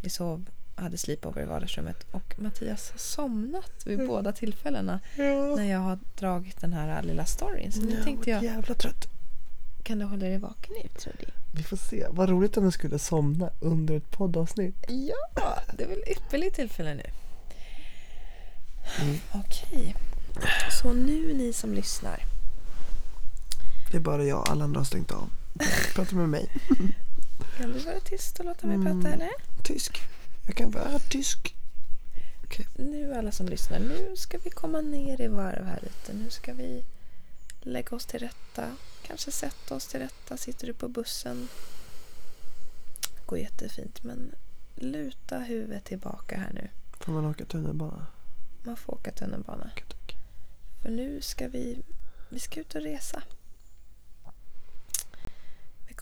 [0.03, 2.07] vi sov, hade sleepover i vardagsrummet.
[2.11, 4.07] Och Mattias har somnat vid Mm.
[4.07, 5.57] båda tillfällena Ja.
[5.57, 7.72] när jag har dragit den här lilla storyn.
[7.72, 9.07] Så nu tänkte jag, Jävla trött.
[9.82, 11.24] kan du hålla dig vaken nu Trudy?
[11.55, 12.07] Vi får se.
[12.11, 14.74] Vad roligt om jag skulle somna under ett poddavsnitt.
[14.88, 17.05] Ja, det är väl ypperligt tillfälle nu.
[19.03, 19.18] Mm.
[19.32, 19.95] Okej,
[20.80, 22.20] så nu ni som lyssnar.
[23.90, 25.30] Det är bara jag, alla andra har stängt av.
[25.94, 26.48] Prata med mig.
[27.57, 29.03] Kan du vara tyst och låta mig Mm.
[29.03, 29.30] prata eller?
[29.62, 29.98] Tysk.
[30.46, 31.55] Jag kan vara tysk.
[32.76, 36.12] Nu alla som lyssnar, nu ska vi komma ner i varv här lite.
[36.12, 36.84] Nu ska vi
[37.61, 38.76] lägga oss till rätta.
[39.07, 40.36] Kanske sätta oss till rätta.
[40.36, 41.48] Sitter du på bussen?
[43.26, 44.34] går jättefint men
[44.74, 46.68] luta huvudet tillbaka här nu.
[47.00, 48.07] Får man åka tunnelbana?
[48.62, 49.70] Man får åka tunnelbana.
[49.88, 50.16] Tack.
[50.82, 51.82] För nu ska vi,
[52.28, 53.22] vi ska ut och resa.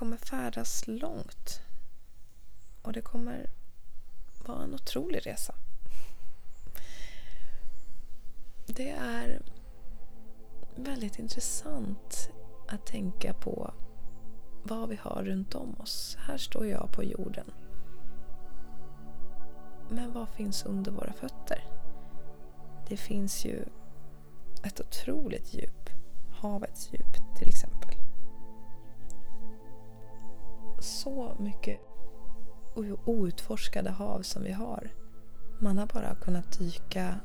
[0.01, 1.61] Vi kommer färdas långt.
[2.83, 3.51] Och det kommer
[4.47, 5.55] vara en otrolig resa.
[8.67, 9.43] Det är
[10.77, 12.31] väldigt intressant
[12.69, 13.75] att tänka på
[14.63, 16.17] vad vi har runt om oss.
[16.21, 17.53] Här står jag på jorden.
[19.89, 21.65] Men vad finns under våra fötter?
[22.89, 23.65] Det finns ju
[24.65, 25.91] ett otroligt djup.
[26.31, 28.00] Havets djup till exempel.
[30.81, 31.81] Så mycket
[33.05, 34.91] outforskade hav som vi har.
[35.59, 37.21] Man har bara kunnat dyka,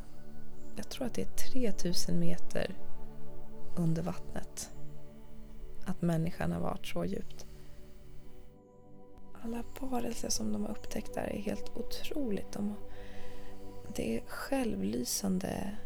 [0.76, 2.76] jag tror att det är 3000 meter
[3.76, 4.72] under vattnet.
[5.86, 7.46] Att människan har varit så djupt.
[9.44, 12.52] Alla varelser som de har upptäckt där är helt otroligt.
[12.52, 12.76] De
[13.96, 15.78] det är självlysande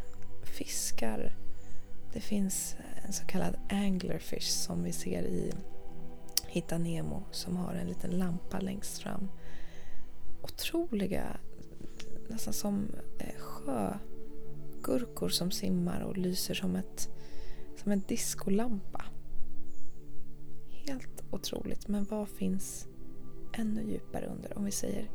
[0.44, 1.36] fiskar.
[2.14, 5.54] Det finns en så kallad anglerfish som vi ser i
[6.50, 9.30] Hitta Nemo som har en liten lampa längst fram.
[10.42, 11.38] Otroliga,
[12.30, 12.88] nästan som
[13.20, 17.10] eh, sjögurkor som simmar och lyser som, ett,
[17.78, 19.06] som en diskolampa.
[20.70, 21.88] Helt otroligt.
[21.88, 22.88] Men vad finns
[23.54, 24.58] ännu djupare under?
[24.58, 25.12] Om vi säger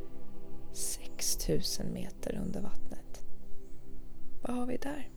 [0.73, 3.25] 6000 meter under vattnet.
[4.43, 5.11] Vad har vi där?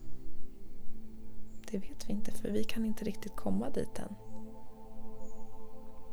[1.70, 4.27] Det vet vi inte för vi kan inte riktigt komma dit än.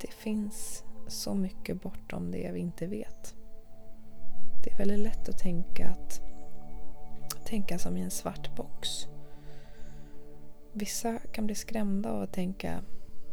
[0.01, 3.35] Det finns så mycket bortom det vi inte vet.
[4.63, 6.21] Det är väldigt lätt att tänka att
[7.45, 9.07] tänka som i en svart box.
[10.73, 12.81] Vissa kan bli skrämda och tänka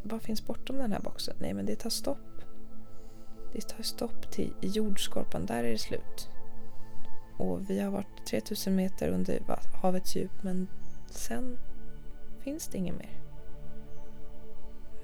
[0.02, 1.36] vad finns bortom den här boxen?
[1.40, 2.44] Nej, men det tar stopp.
[3.52, 6.28] Det tar stopp till i jordskorpan, där är det slut.
[7.38, 9.42] Och vi har varit 3000 meter under
[9.82, 10.68] havets djup men
[11.10, 11.58] sen
[12.40, 13.22] finns det inget mer.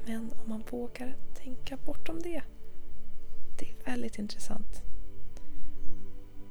[0.08, 2.42] Men om man vågar tänka bortom det.
[3.58, 4.82] Det är väldigt intressant.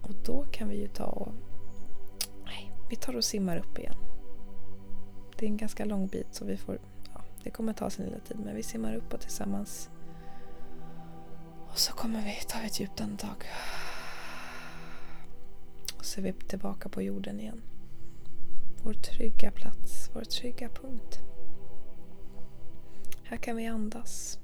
[0.02, 1.32] Och då kan vi ju ta och...
[2.46, 3.96] Nej, vi tar och simmar upp igen.
[5.38, 6.80] Det är en ganska lång bit så vi får...
[7.14, 9.90] Ja, det kommer ta sin lilla tid men vi simmar uppåt tillsammans.
[11.72, 13.46] Och så kommer vi ta ett djupt andetag.
[15.98, 17.62] Och så är vi tillbaka på jorden igen.
[18.84, 21.20] Vår trygga plats, vår trygga punkt.
[23.30, 24.40] Här kan vi andas.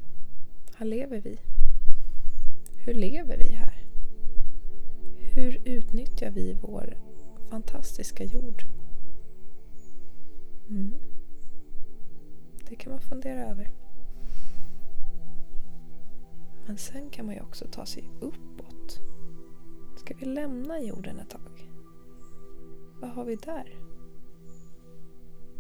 [0.76, 1.40] Här lever vi.
[2.86, 3.84] Hur lever vi här?
[5.36, 6.98] Hur utnyttjar vi vår
[7.50, 8.64] fantastiska jord?
[10.70, 10.94] Mm.
[12.70, 13.72] Det kan man fundera över.
[16.66, 19.00] Men sen kan man ju också ta sig uppåt.
[19.98, 21.70] Ska vi lämna jorden ett tag?
[23.02, 23.83] Vad har vi där?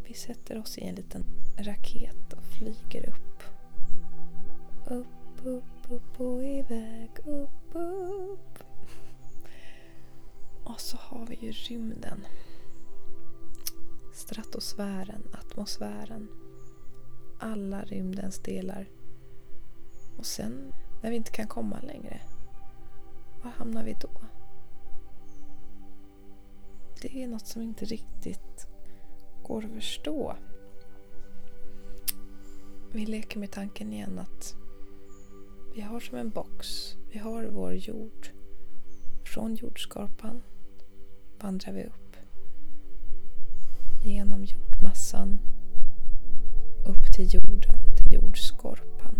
[0.08, 1.26] Vi sätter oss i en liten
[1.58, 3.44] raket och flyger upp.
[4.86, 8.64] Upp, upp, upp och iväg, upp, upp.
[10.64, 12.26] Och så har vi ju rymden.
[14.14, 16.28] Stratosfären, atmosfären.
[17.40, 18.90] Alla rymdens delar.
[20.18, 20.74] Och sen
[21.04, 22.22] när vi inte kan komma längre,
[23.44, 24.10] var hamnar vi då?
[27.02, 28.53] Det är något som inte riktigt
[29.44, 30.36] går att förstå.
[32.92, 34.56] Vi leker med tanken igen att
[35.76, 36.68] vi har som en box,
[37.12, 38.28] vi har vår jord.
[39.26, 40.42] Från jordskorpan
[41.42, 42.16] vandrar vi upp.
[44.04, 45.40] Genom jordmassan.
[46.86, 49.16] Upp till jorden, till jordskorpan.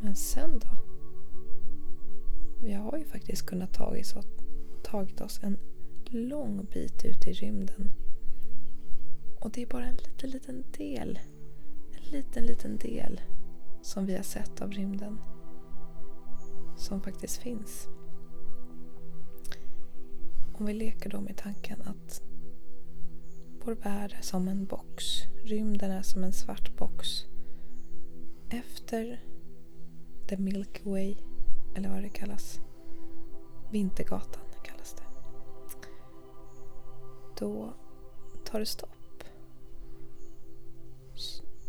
[0.00, 0.68] Men sen då?
[2.62, 4.26] Vi har ju faktiskt kunnat tagit oss,
[4.82, 5.58] tagit oss en
[6.12, 7.92] lång bit ut i rymden.
[9.40, 11.18] Och det är bara en liten, liten del
[11.92, 13.20] En liten, liten del
[13.82, 15.18] som vi har sett av rymden
[16.76, 17.88] som faktiskt finns.
[20.52, 22.22] Om vi leker då med tanken att
[23.64, 25.04] vår värld är som en box.
[25.44, 27.08] Rymden är som en svart box.
[28.50, 29.24] Efter
[30.28, 31.16] The Milky Way,
[31.76, 32.60] eller vad det kallas.
[33.70, 34.41] Vintergatan.
[37.38, 37.74] Då
[38.44, 39.24] tar det stopp.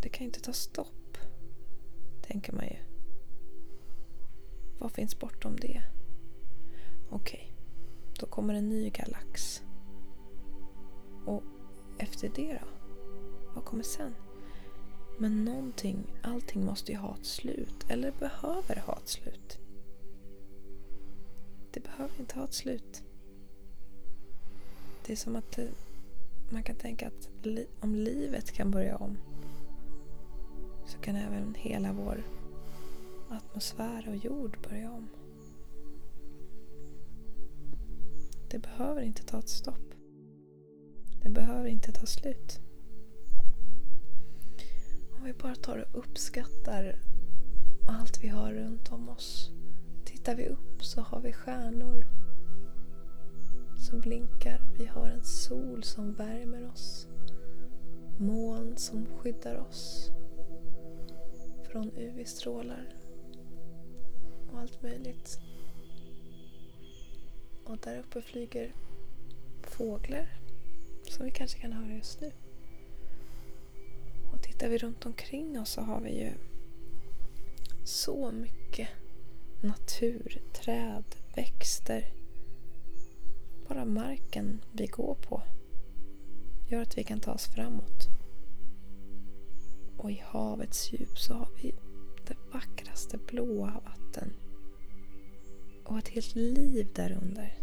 [0.01, 1.17] Det kan inte ta stopp,
[2.21, 2.77] tänker man ju.
[4.79, 5.81] Vad finns bortom det?
[7.09, 7.55] Okej, okay.
[8.19, 9.63] då kommer en ny galax.
[11.25, 11.43] Och
[11.97, 12.67] efter det då?
[13.55, 14.15] Vad kommer sen?
[15.17, 17.85] Men någonting, allting måste ju ha ett slut.
[17.89, 19.59] Eller behöver ha ett slut.
[21.71, 23.03] Det behöver inte ha ett slut.
[25.05, 25.69] Det är som att det,
[26.49, 29.17] man kan tänka att li, om livet kan börja om
[30.85, 32.23] så kan även hela vår
[33.29, 35.07] atmosfär och jord börja om.
[38.51, 39.93] Det behöver inte ta ett stopp.
[41.23, 42.59] Det behöver inte ta slut.
[45.17, 46.99] Om vi bara tar och uppskattar
[47.87, 49.51] allt vi har runt om oss.
[50.05, 52.22] Tittar vi upp så har vi stjärnor
[53.83, 54.61] som blinkar.
[54.77, 57.07] Vi har en sol som värmer oss.
[58.19, 60.11] Moln som skyddar oss
[61.71, 62.95] från UV-strålar
[64.51, 65.39] och allt möjligt.
[67.63, 68.73] Och där uppe flyger
[69.63, 70.27] fåglar
[71.09, 72.31] som vi kanske kan höra just nu.
[74.33, 76.31] Och tittar vi runt omkring oss så har vi ju
[77.83, 78.89] så mycket
[79.61, 81.03] natur, träd,
[81.35, 82.22] växter.
[83.67, 85.41] Bara marken vi går på
[86.67, 88.07] gör att vi kan ta oss framåt.
[89.97, 91.75] Och i havets djup så har vi
[92.27, 94.33] det vackraste blåa vatten
[95.83, 97.57] och ett helt liv därunder.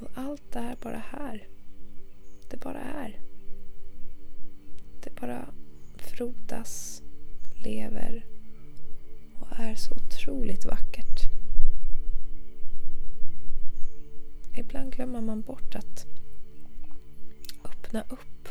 [0.00, 1.48] Och allt är bara här.
[2.50, 3.20] Det bara är.
[5.02, 5.54] Det bara
[5.96, 7.02] frodas,
[7.64, 8.26] lever
[9.40, 11.11] och är så otroligt vackert.
[14.54, 16.06] Ibland glömmer man bort att
[17.64, 18.48] öppna upp.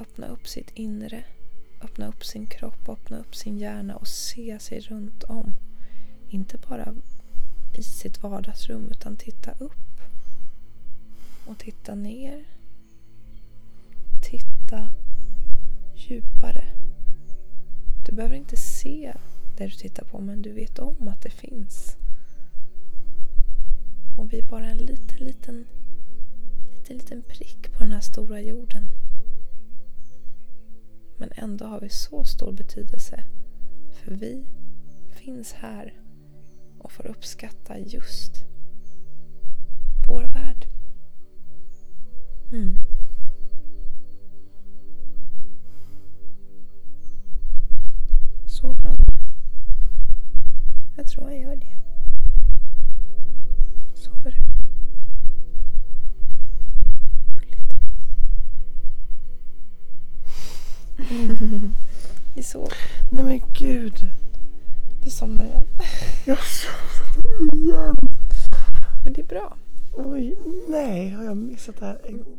[0.00, 1.24] Öppna upp sitt inre.
[1.80, 5.52] Öppna upp sin kropp, öppna upp sin hjärna och se sig runt om.
[6.28, 6.94] Inte bara
[7.74, 10.00] i sitt vardagsrum utan titta upp
[11.46, 12.44] och titta ner.
[14.22, 14.88] Titta
[15.94, 16.64] djupare.
[18.06, 19.12] Du behöver inte se
[19.56, 21.96] det du tittar på men du vet om att det finns.
[24.16, 25.66] Och vi är bara en liten, liten,
[26.70, 28.88] liten, liten prick på den här stora jorden.
[31.18, 33.24] Men ändå har vi så stor betydelse.
[33.92, 34.46] För vi
[35.10, 35.94] finns här
[36.78, 38.44] och får uppskatta just
[40.08, 40.66] vår värld.
[42.52, 42.76] Mm.
[48.46, 48.96] Så han?
[50.96, 51.85] Jag tror han gör det.
[54.26, 54.42] Sover?
[57.34, 57.72] Gulligt.
[62.36, 62.72] Vi sover.
[63.10, 64.10] Nej men gud.
[65.04, 65.64] Du somnar igen.
[66.24, 67.96] Jag somnade igen.
[69.04, 69.56] Men det är bra.
[69.94, 70.36] Oj,
[70.68, 72.38] nej, har jag missat det här en gång